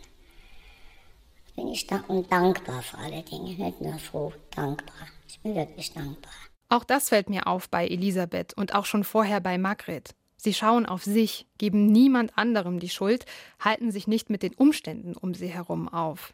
bin 1.61 1.67
ich 1.67 1.87
da 1.87 2.03
und 2.07 2.31
dankbar 2.31 2.81
für 2.81 2.97
alle 2.97 3.21
Dinge. 3.23 3.53
Nicht 3.53 3.81
nur 3.81 3.97
froh, 3.99 4.33
dankbar. 4.55 5.07
Ich 5.27 5.39
bin 5.39 5.55
wirklich 5.55 5.93
dankbar. 5.93 6.33
Auch 6.69 6.83
das 6.83 7.09
fällt 7.09 7.29
mir 7.29 7.47
auf 7.47 7.69
bei 7.69 7.87
Elisabeth 7.87 8.53
und 8.55 8.73
auch 8.73 8.85
schon 8.85 9.03
vorher 9.03 9.41
bei 9.41 9.57
Margret. 9.57 10.15
Sie 10.37 10.53
schauen 10.53 10.85
auf 10.85 11.03
sich, 11.03 11.45
geben 11.57 11.85
niemand 11.85 12.37
anderem 12.37 12.79
die 12.79 12.89
Schuld, 12.89 13.25
halten 13.59 13.91
sich 13.91 14.07
nicht 14.07 14.29
mit 14.29 14.41
den 14.41 14.55
Umständen 14.55 15.15
um 15.15 15.33
sie 15.33 15.49
herum 15.49 15.87
auf. 15.87 16.33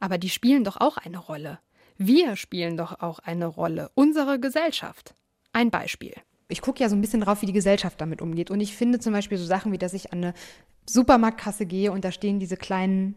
Aber 0.00 0.18
die 0.18 0.30
spielen 0.30 0.64
doch 0.64 0.78
auch 0.78 0.96
eine 0.96 1.18
Rolle. 1.18 1.60
Wir 1.96 2.34
spielen 2.34 2.76
doch 2.76 3.00
auch 3.00 3.20
eine 3.20 3.46
Rolle, 3.46 3.90
unsere 3.94 4.40
Gesellschaft. 4.40 5.14
Ein 5.52 5.70
Beispiel. 5.70 6.14
Ich 6.48 6.62
gucke 6.62 6.82
ja 6.82 6.88
so 6.88 6.96
ein 6.96 7.00
bisschen 7.00 7.20
drauf, 7.20 7.42
wie 7.42 7.46
die 7.46 7.52
Gesellschaft 7.52 8.00
damit 8.00 8.20
umgeht. 8.20 8.50
Und 8.50 8.60
ich 8.60 8.74
finde 8.74 8.98
zum 8.98 9.12
Beispiel 9.12 9.38
so 9.38 9.44
Sachen 9.44 9.70
wie, 9.70 9.78
dass 9.78 9.92
ich 9.92 10.12
an 10.12 10.18
eine 10.18 10.34
Supermarktkasse 10.86 11.66
gehe 11.66 11.92
und 11.92 12.04
da 12.04 12.12
stehen 12.12 12.38
diese 12.38 12.56
kleinen 12.56 13.14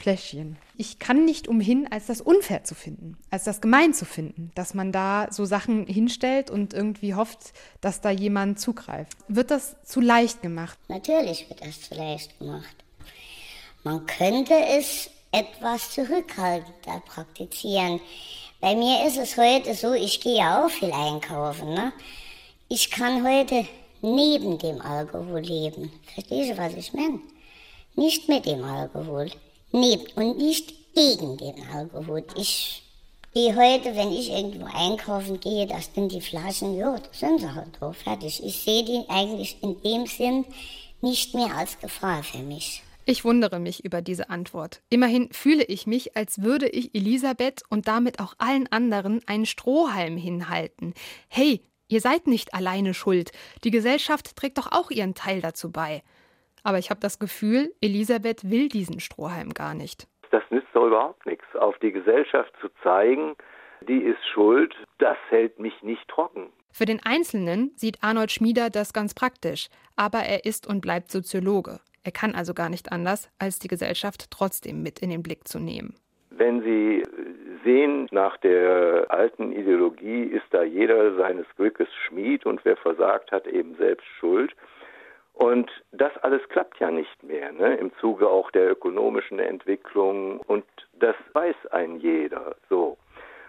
Fläschchen. 0.00 0.56
Ich 0.78 0.98
kann 0.98 1.26
nicht 1.26 1.46
umhin, 1.46 1.86
als 1.90 2.06
das 2.06 2.22
unfair 2.22 2.64
zu 2.64 2.74
finden, 2.74 3.18
als 3.30 3.44
das 3.44 3.60
gemein 3.60 3.92
zu 3.92 4.06
finden, 4.06 4.50
dass 4.54 4.72
man 4.72 4.92
da 4.92 5.28
so 5.30 5.44
Sachen 5.44 5.86
hinstellt 5.86 6.50
und 6.50 6.72
irgendwie 6.72 7.14
hofft, 7.14 7.52
dass 7.82 8.00
da 8.00 8.10
jemand 8.10 8.58
zugreift. 8.58 9.18
Wird 9.28 9.50
das 9.50 9.76
zu 9.84 10.00
leicht 10.00 10.40
gemacht? 10.40 10.78
Natürlich 10.88 11.48
wird 11.50 11.60
das 11.64 11.82
zu 11.82 11.94
leicht 11.94 12.38
gemacht. 12.38 12.76
Man 13.84 14.06
könnte 14.06 14.54
es 14.78 15.10
etwas 15.32 15.90
zurückhaltender 15.92 17.02
praktizieren. 17.06 18.00
Bei 18.60 18.74
mir 18.74 19.06
ist 19.06 19.18
es 19.18 19.36
heute 19.36 19.74
so, 19.74 19.92
ich 19.92 20.20
gehe 20.20 20.38
ja 20.38 20.64
auch 20.64 20.70
viel 20.70 20.92
einkaufen. 20.92 21.74
Ne? 21.74 21.92
Ich 22.68 22.90
kann 22.90 23.26
heute 23.26 23.66
neben 24.02 24.58
dem 24.58 24.80
Alkohol 24.80 25.40
leben. 25.40 25.92
Verstehst 26.14 26.50
du, 26.50 26.58
was 26.58 26.74
ich 26.74 26.92
meine? 26.92 27.20
Nicht 27.96 28.28
mit 28.28 28.46
dem 28.46 28.64
Alkohol 28.64 29.30
neben 29.72 30.06
und 30.14 30.38
nicht 30.38 30.94
gegen 30.94 31.36
den 31.36 31.54
Alkohol. 31.72 32.24
Ich 32.36 32.82
gehe 33.34 33.54
heute, 33.54 33.94
wenn 33.96 34.12
ich 34.12 34.30
irgendwo 34.30 34.66
einkaufen 34.66 35.40
gehe, 35.40 35.66
das 35.66 35.90
sind 35.94 36.12
die 36.12 36.20
Flaschen, 36.20 36.76
ja, 36.76 36.96
da 36.96 37.08
sind 37.12 37.40
sie 37.40 37.54
halt 37.54 37.80
drauf, 37.80 37.96
fertig. 37.96 38.42
Ich 38.44 38.62
sehe 38.62 38.84
die 38.84 39.04
eigentlich 39.08 39.56
in 39.62 39.80
dem 39.82 40.06
Sinn 40.06 40.44
nicht 41.00 41.34
mehr 41.34 41.54
als 41.56 41.78
Gefahr 41.78 42.22
für 42.22 42.38
mich. 42.38 42.82
Ich 43.06 43.24
wundere 43.24 43.58
mich 43.58 43.84
über 43.84 44.02
diese 44.02 44.30
Antwort. 44.30 44.82
Immerhin 44.88 45.32
fühle 45.32 45.64
ich 45.64 45.86
mich, 45.86 46.16
als 46.16 46.42
würde 46.42 46.68
ich 46.68 46.94
Elisabeth 46.94 47.62
und 47.68 47.88
damit 47.88 48.20
auch 48.20 48.34
allen 48.38 48.70
anderen 48.70 49.26
einen 49.26 49.46
Strohhalm 49.46 50.16
hinhalten. 50.16 50.94
Hey, 51.28 51.62
ihr 51.90 52.00
seid 52.00 52.26
nicht 52.26 52.54
alleine 52.54 52.94
schuld. 52.94 53.32
Die 53.64 53.70
Gesellschaft 53.70 54.36
trägt 54.36 54.58
doch 54.58 54.72
auch 54.72 54.90
ihren 54.90 55.14
Teil 55.14 55.40
dazu 55.42 55.70
bei. 55.70 56.02
Aber 56.62 56.78
ich 56.78 56.90
habe 56.90 57.00
das 57.00 57.18
Gefühl, 57.18 57.74
Elisabeth 57.80 58.50
will 58.50 58.68
diesen 58.68 59.00
Strohhalm 59.00 59.50
gar 59.52 59.74
nicht. 59.74 60.06
Das 60.30 60.42
nützt 60.50 60.68
doch 60.72 60.86
überhaupt 60.86 61.26
nichts. 61.26 61.44
Auf 61.56 61.78
die 61.78 61.92
Gesellschaft 61.92 62.52
zu 62.60 62.68
zeigen, 62.82 63.34
die 63.88 63.98
ist 63.98 64.20
schuld, 64.32 64.74
das 64.98 65.16
hält 65.28 65.58
mich 65.58 65.82
nicht 65.82 66.06
trocken. 66.08 66.50
Für 66.72 66.84
den 66.84 67.00
Einzelnen 67.02 67.72
sieht 67.74 68.02
Arnold 68.02 68.30
Schmieder 68.30 68.70
das 68.70 68.92
ganz 68.92 69.14
praktisch, 69.14 69.68
aber 69.96 70.20
er 70.20 70.44
ist 70.44 70.68
und 70.68 70.80
bleibt 70.80 71.10
Soziologe. 71.10 71.80
Er 72.04 72.12
kann 72.12 72.34
also 72.34 72.54
gar 72.54 72.68
nicht 72.68 72.92
anders, 72.92 73.28
als 73.38 73.58
die 73.58 73.68
Gesellschaft 73.68 74.30
trotzdem 74.30 74.82
mit 74.82 75.00
in 75.00 75.10
den 75.10 75.22
Blick 75.22 75.48
zu 75.48 75.58
nehmen. 75.58 75.94
Wenn 76.30 76.62
Sie 76.62 77.02
sehen, 77.64 78.08
nach 78.10 78.36
der 78.38 79.06
alten 79.08 79.52
Ideologie 79.52 80.24
ist 80.24 80.46
da 80.50 80.62
jeder 80.62 81.14
seines 81.14 81.46
Glückes 81.56 81.88
Schmied 82.06 82.46
und 82.46 82.64
wer 82.64 82.76
versagt 82.76 83.32
hat, 83.32 83.46
eben 83.46 83.74
selbst 83.76 84.06
schuld. 84.18 84.54
Und 85.34 85.70
das 85.92 86.14
alles 86.18 86.46
klappt 86.50 86.80
ja 86.80 86.90
nicht 86.90 87.22
mehr, 87.22 87.50
ne? 87.52 87.76
im 87.76 87.92
Zuge 87.98 88.28
auch 88.28 88.50
der 88.50 88.70
ökonomischen 88.70 89.38
Entwicklung. 89.38 90.40
Und 90.40 90.64
das 90.92 91.16
weiß 91.32 91.56
ein 91.70 91.96
jeder. 91.96 92.56
So, 92.68 92.98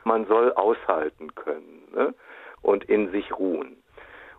man 0.06 0.26
soll 0.26 0.54
aushalten 0.54 1.36
können 1.36 1.88
ne? 1.93 2.13
und 2.62 2.86
in 2.86 3.12
sich 3.12 3.38
ruhen. 3.38 3.76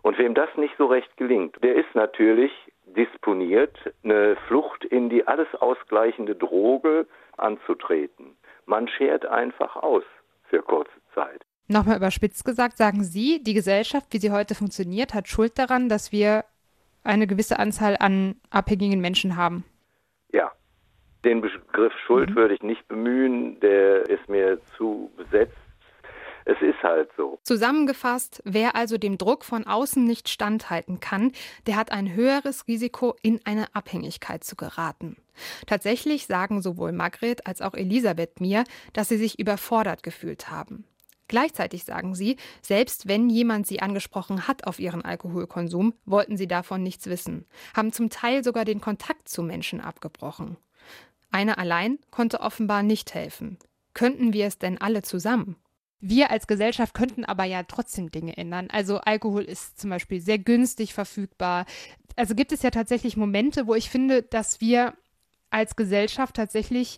Und 0.01 0.17
wem 0.17 0.33
das 0.33 0.49
nicht 0.57 0.75
so 0.77 0.87
recht 0.87 1.15
gelingt, 1.17 1.63
der 1.63 1.75
ist 1.75 1.93
natürlich 1.93 2.51
disponiert, 2.85 3.77
eine 4.03 4.35
Flucht 4.47 4.83
in 4.85 5.09
die 5.09 5.27
alles 5.27 5.47
ausgleichende 5.59 6.35
Droge 6.35 7.05
anzutreten. 7.37 8.35
Man 8.65 8.87
schert 8.87 9.25
einfach 9.25 9.75
aus 9.75 10.03
für 10.49 10.61
kurze 10.61 10.91
Zeit. 11.13 11.43
Nochmal 11.67 11.97
überspitzt 11.97 12.45
gesagt, 12.45 12.77
sagen 12.77 13.03
Sie, 13.03 13.41
die 13.41 13.53
Gesellschaft, 13.53 14.07
wie 14.11 14.17
sie 14.17 14.31
heute 14.31 14.53
funktioniert, 14.53 15.13
hat 15.13 15.27
Schuld 15.27 15.57
daran, 15.57 15.89
dass 15.89 16.11
wir 16.11 16.43
eine 17.03 17.27
gewisse 17.27 17.59
Anzahl 17.59 17.95
an 17.99 18.35
abhängigen 18.49 18.99
Menschen 18.99 19.35
haben. 19.35 19.65
Ja, 20.31 20.51
den 21.23 21.41
Begriff 21.41 21.93
Schuld 22.05 22.31
mhm. 22.31 22.35
würde 22.35 22.55
ich 22.55 22.61
nicht 22.61 22.87
bemühen, 22.87 23.59
der 23.59 24.09
ist 24.09 24.27
mir 24.27 24.59
zu 24.77 25.11
besetzt. 25.15 25.57
Es 26.45 26.57
ist 26.61 26.81
halt 26.83 27.09
so. 27.15 27.39
Zusammengefasst, 27.43 28.41
wer 28.45 28.75
also 28.75 28.97
dem 28.97 29.17
Druck 29.17 29.45
von 29.45 29.65
außen 29.65 30.03
nicht 30.03 30.29
standhalten 30.29 30.99
kann, 30.99 31.31
der 31.67 31.75
hat 31.75 31.91
ein 31.91 32.13
höheres 32.13 32.67
Risiko, 32.67 33.15
in 33.21 33.39
eine 33.45 33.73
Abhängigkeit 33.75 34.43
zu 34.43 34.55
geraten. 34.55 35.17
Tatsächlich 35.65 36.27
sagen 36.27 36.61
sowohl 36.61 36.91
Margret 36.91 37.47
als 37.47 37.61
auch 37.61 37.73
Elisabeth 37.73 38.41
mir, 38.41 38.63
dass 38.93 39.09
sie 39.09 39.17
sich 39.17 39.39
überfordert 39.39 40.03
gefühlt 40.03 40.51
haben. 40.51 40.85
Gleichzeitig 41.27 41.85
sagen 41.85 42.13
sie, 42.13 42.37
selbst 42.61 43.07
wenn 43.07 43.29
jemand 43.29 43.65
sie 43.65 43.81
angesprochen 43.81 44.47
hat 44.47 44.67
auf 44.67 44.79
ihren 44.79 45.03
Alkoholkonsum, 45.03 45.93
wollten 46.05 46.37
sie 46.37 46.47
davon 46.47 46.83
nichts 46.83 47.07
wissen, 47.07 47.45
haben 47.75 47.91
zum 47.91 48.09
Teil 48.09 48.43
sogar 48.43 48.65
den 48.65 48.81
Kontakt 48.81 49.29
zu 49.29 49.41
Menschen 49.41 49.81
abgebrochen. 49.81 50.57
Einer 51.31 51.57
allein 51.57 51.97
konnte 52.11 52.41
offenbar 52.41 52.83
nicht 52.83 53.15
helfen. 53.15 53.57
Könnten 53.93 54.33
wir 54.33 54.45
es 54.45 54.59
denn 54.59 54.79
alle 54.79 55.01
zusammen? 55.01 55.55
Wir 56.05 56.31
als 56.31 56.47
Gesellschaft 56.47 56.93
könnten 56.93 57.23
aber 57.23 57.45
ja 57.45 57.63
trotzdem 57.63 58.11
Dinge 58.11 58.35
ändern. 58.35 58.67
Also 58.69 58.97
Alkohol 58.97 59.43
ist 59.43 59.79
zum 59.79 59.89
Beispiel 59.89 60.19
sehr 60.19 60.37
günstig 60.37 60.93
verfügbar. 60.93 61.65
Also 62.17 62.35
gibt 62.35 62.51
es 62.51 62.61
ja 62.61 62.71
tatsächlich 62.71 63.15
Momente, 63.15 63.67
wo 63.67 63.73
ich 63.73 63.89
finde, 63.89 64.21
dass 64.21 64.59
wir 64.59 64.95
als 65.49 65.77
Gesellschaft 65.77 66.35
tatsächlich 66.35 66.97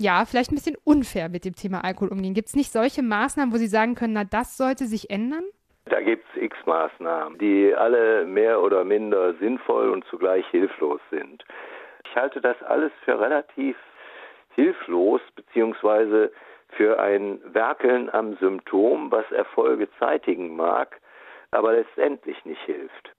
ja, 0.00 0.24
vielleicht 0.24 0.50
ein 0.50 0.56
bisschen 0.56 0.76
unfair 0.82 1.28
mit 1.28 1.44
dem 1.44 1.54
Thema 1.54 1.84
Alkohol 1.84 2.08
umgehen. 2.08 2.34
Gibt 2.34 2.48
es 2.48 2.56
nicht 2.56 2.72
solche 2.72 3.02
Maßnahmen, 3.04 3.54
wo 3.54 3.56
Sie 3.56 3.68
sagen 3.68 3.94
können, 3.94 4.14
na, 4.14 4.24
das 4.24 4.56
sollte 4.56 4.86
sich 4.86 5.10
ändern? 5.10 5.44
Da 5.84 6.00
gibt 6.00 6.24
es 6.34 6.42
x 6.42 6.56
Maßnahmen, 6.66 7.38
die 7.38 7.72
alle 7.72 8.24
mehr 8.24 8.60
oder 8.60 8.82
minder 8.82 9.34
sinnvoll 9.34 9.90
und 9.90 10.04
zugleich 10.06 10.44
hilflos 10.50 11.00
sind. 11.10 11.44
Ich 12.04 12.16
halte 12.16 12.40
das 12.40 12.60
alles 12.64 12.90
für 13.04 13.20
relativ 13.20 13.76
hilflos, 14.56 15.20
beziehungsweise 15.36 16.32
für 16.70 16.98
ein 17.00 17.40
Werkeln 17.54 18.10
am 18.10 18.36
Symptom, 18.38 19.10
was 19.10 19.30
Erfolge 19.30 19.88
zeitigen 19.98 20.56
mag, 20.56 21.00
aber 21.50 21.72
letztendlich 21.72 22.44
nicht 22.44 22.62
hilft. 22.62 23.12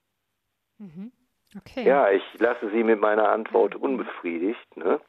Mhm. 0.77 1.11
Okay. 1.57 1.83
Ja, 1.83 2.11
ich 2.11 2.23
lasse 2.39 2.69
Sie 2.71 2.83
mit 2.83 2.99
meiner 2.99 3.29
Antwort 3.29 3.75
unbefriedigt. 3.75 4.75
Ne? 4.75 4.99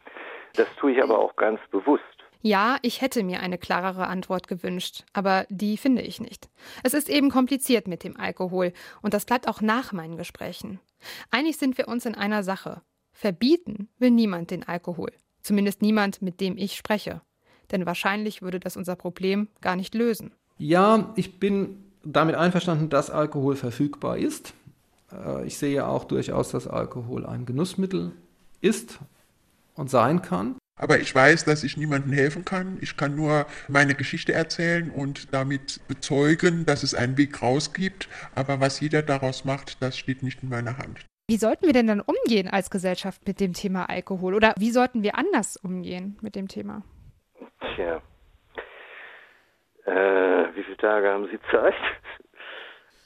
Das 0.54 0.68
tue 0.76 0.92
ich 0.92 1.02
aber 1.02 1.18
auch 1.18 1.34
ganz 1.36 1.60
bewusst. 1.70 2.04
Ja, 2.42 2.76
ich 2.82 3.00
hätte 3.00 3.24
mir 3.24 3.40
eine 3.40 3.58
klarere 3.58 4.06
Antwort 4.06 4.46
gewünscht, 4.46 5.04
aber 5.12 5.46
die 5.48 5.76
finde 5.76 6.02
ich 6.02 6.20
nicht. 6.20 6.48
Es 6.84 6.94
ist 6.94 7.08
eben 7.08 7.30
kompliziert 7.30 7.88
mit 7.88 8.04
dem 8.04 8.16
Alkohol 8.16 8.72
und 9.02 9.14
das 9.14 9.24
bleibt 9.24 9.48
auch 9.48 9.60
nach 9.60 9.92
meinen 9.92 10.16
Gesprächen. 10.16 10.78
Einig 11.30 11.56
sind 11.56 11.76
wir 11.78 11.88
uns 11.88 12.06
in 12.06 12.14
einer 12.14 12.44
Sache. 12.44 12.82
Verbieten 13.12 13.88
will 13.98 14.10
niemand 14.10 14.50
den 14.50 14.62
Alkohol. 14.62 15.10
Zumindest 15.40 15.82
niemand, 15.82 16.22
mit 16.22 16.40
dem 16.40 16.56
ich 16.56 16.76
spreche. 16.76 17.22
Denn 17.70 17.86
wahrscheinlich 17.86 18.42
würde 18.42 18.60
das 18.60 18.76
unser 18.76 18.96
Problem 18.96 19.48
gar 19.60 19.76
nicht 19.76 19.94
lösen. 19.94 20.32
Ja, 20.58 21.12
ich 21.16 21.38
bin 21.38 21.84
damit 22.04 22.36
einverstanden, 22.36 22.88
dass 22.88 23.10
Alkohol 23.10 23.56
verfügbar 23.56 24.16
ist. 24.18 24.54
Äh, 25.12 25.46
ich 25.46 25.58
sehe 25.58 25.86
auch 25.86 26.04
durchaus, 26.04 26.50
dass 26.50 26.66
Alkohol 26.66 27.26
ein 27.26 27.46
Genussmittel 27.46 28.12
ist 28.60 28.98
und 29.74 29.90
sein 29.90 30.22
kann. 30.22 30.56
Aber 30.78 31.00
ich 31.00 31.14
weiß, 31.14 31.44
dass 31.44 31.64
ich 31.64 31.78
niemandem 31.78 32.12
helfen 32.12 32.44
kann. 32.44 32.76
Ich 32.82 32.96
kann 32.96 33.16
nur 33.16 33.46
meine 33.66 33.94
Geschichte 33.94 34.34
erzählen 34.34 34.90
und 34.90 35.32
damit 35.32 35.80
bezeugen, 35.88 36.66
dass 36.66 36.82
es 36.82 36.94
einen 36.94 37.16
Weg 37.16 37.40
raus 37.40 37.72
gibt. 37.72 38.08
Aber 38.34 38.60
was 38.60 38.80
jeder 38.80 39.02
daraus 39.02 39.46
macht, 39.46 39.82
das 39.82 39.96
steht 39.96 40.22
nicht 40.22 40.42
in 40.42 40.50
meiner 40.50 40.76
Hand. 40.76 41.06
Wie 41.28 41.38
sollten 41.38 41.66
wir 41.66 41.72
denn 41.72 41.86
dann 41.86 42.02
umgehen 42.02 42.46
als 42.46 42.70
Gesellschaft 42.70 43.26
mit 43.26 43.40
dem 43.40 43.54
Thema 43.54 43.88
Alkohol? 43.88 44.34
Oder 44.34 44.54
wie 44.58 44.70
sollten 44.70 45.02
wir 45.02 45.16
anders 45.16 45.56
umgehen 45.56 46.16
mit 46.20 46.36
dem 46.36 46.46
Thema? 46.46 46.82
Tja. 47.60 48.00
Äh, 49.84 50.54
wie 50.54 50.62
viele 50.62 50.76
Tage 50.76 51.08
haben 51.08 51.28
Sie 51.28 51.38
Zeit? 51.50 51.74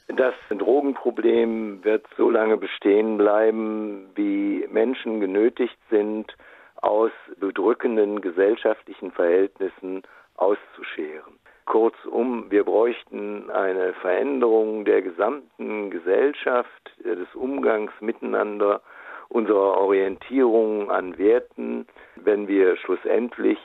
Das 0.07 0.33
Drogenproblem 0.49 1.83
wird 1.83 2.05
so 2.17 2.29
lange 2.29 2.57
bestehen 2.57 3.17
bleiben, 3.17 4.09
wie 4.15 4.67
Menschen 4.69 5.21
genötigt 5.21 5.77
sind, 5.89 6.35
aus 6.81 7.11
bedrückenden 7.39 8.19
gesellschaftlichen 8.19 9.11
Verhältnissen 9.11 10.01
auszuscheren. 10.35 11.39
Kurzum, 11.65 12.49
wir 12.49 12.65
bräuchten 12.65 13.49
eine 13.51 13.93
Veränderung 13.93 14.83
der 14.83 15.01
gesamten 15.01 15.91
Gesellschaft, 15.91 16.69
des 17.05 17.33
Umgangs 17.33 17.93
miteinander, 18.01 18.81
unserer 19.29 19.77
Orientierung 19.77 20.91
an 20.91 21.17
Werten, 21.17 21.87
wenn 22.15 22.47
wir 22.49 22.75
schlussendlich 22.77 23.57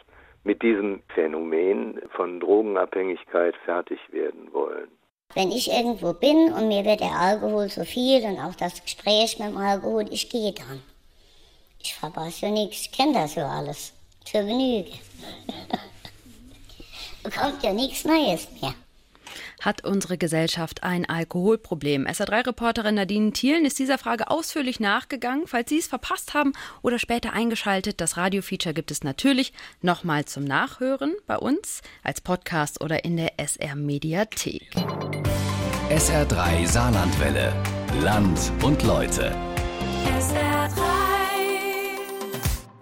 mit 0.47 0.63
diesem 0.63 1.03
Phänomen 1.15 2.01
von 2.15 2.41
Drogenabhängigkeit 2.41 3.55
fertig 3.65 3.99
werden 4.13 4.53
wollen. 4.53 4.89
Wenn 5.35 5.51
ich 5.51 5.71
irgendwo 5.71 6.13
bin 6.13 6.53
und 6.53 6.69
mir 6.69 6.85
wird 6.85 7.01
der 7.01 7.13
Alkohol 7.13 7.69
zu 7.69 7.85
viel 7.85 8.23
und 8.25 8.39
auch 8.39 8.55
das 8.55 8.83
Gespräch 8.83 9.39
mit 9.39 9.49
dem 9.49 9.57
Alkohol, 9.57 10.07
ich 10.11 10.31
gehe 10.31 10.53
dann. 10.53 10.81
Ich 11.83 11.95
verpasse 11.95 12.47
ja 12.47 12.53
nichts, 12.53 12.83
ich 12.83 12.93
kenne 12.93 13.15
das 13.15 13.35
ja 13.35 13.49
alles. 13.49 13.93
Zur 14.25 14.43
Genüge. 14.43 14.93
Kommt 17.37 17.63
ja 17.65 17.73
nichts 17.73 18.05
Neues 18.05 18.49
mehr 18.63 18.75
hat 19.61 19.85
unsere 19.85 20.19
Gesellschaft 20.19 20.83
ein 20.83 21.09
Alkoholproblem? 21.09 22.07
SA3-Reporterin 22.07 22.95
Nadine 22.95 23.33
Thielen 23.33 23.65
ist 23.65 23.79
dieser 23.79 23.99
Frage 23.99 24.31
ausführlich 24.31 24.81
nachgegangen. 24.81 25.47
Falls 25.47 25.69
Sie 25.69 25.79
es 25.79 25.87
verpasst 25.87 26.35
haben 26.35 26.53
oder 26.83 26.99
später 26.99 27.33
eingeschaltet, 27.33 28.01
das 28.01 28.17
Radio-Feature 28.17 28.75
gibt 28.75 28.91
es 28.91 29.05
natürlich 29.05 29.53
nochmal 29.83 30.25
zum 30.25 30.45
Nachhören 30.45 31.15
bei 31.27 31.37
uns 31.37 31.83
als 32.03 32.21
Podcast 32.21 32.81
oder 32.81 33.05
in 33.05 33.17
der 33.17 33.39
SR-Mediathek. 33.39 34.75
SR3 35.91 36.67
Saarlandwelle. 36.67 37.53
Land 38.03 38.53
und 38.63 38.83
Leute. 38.83 39.35
SR3. 40.19 40.96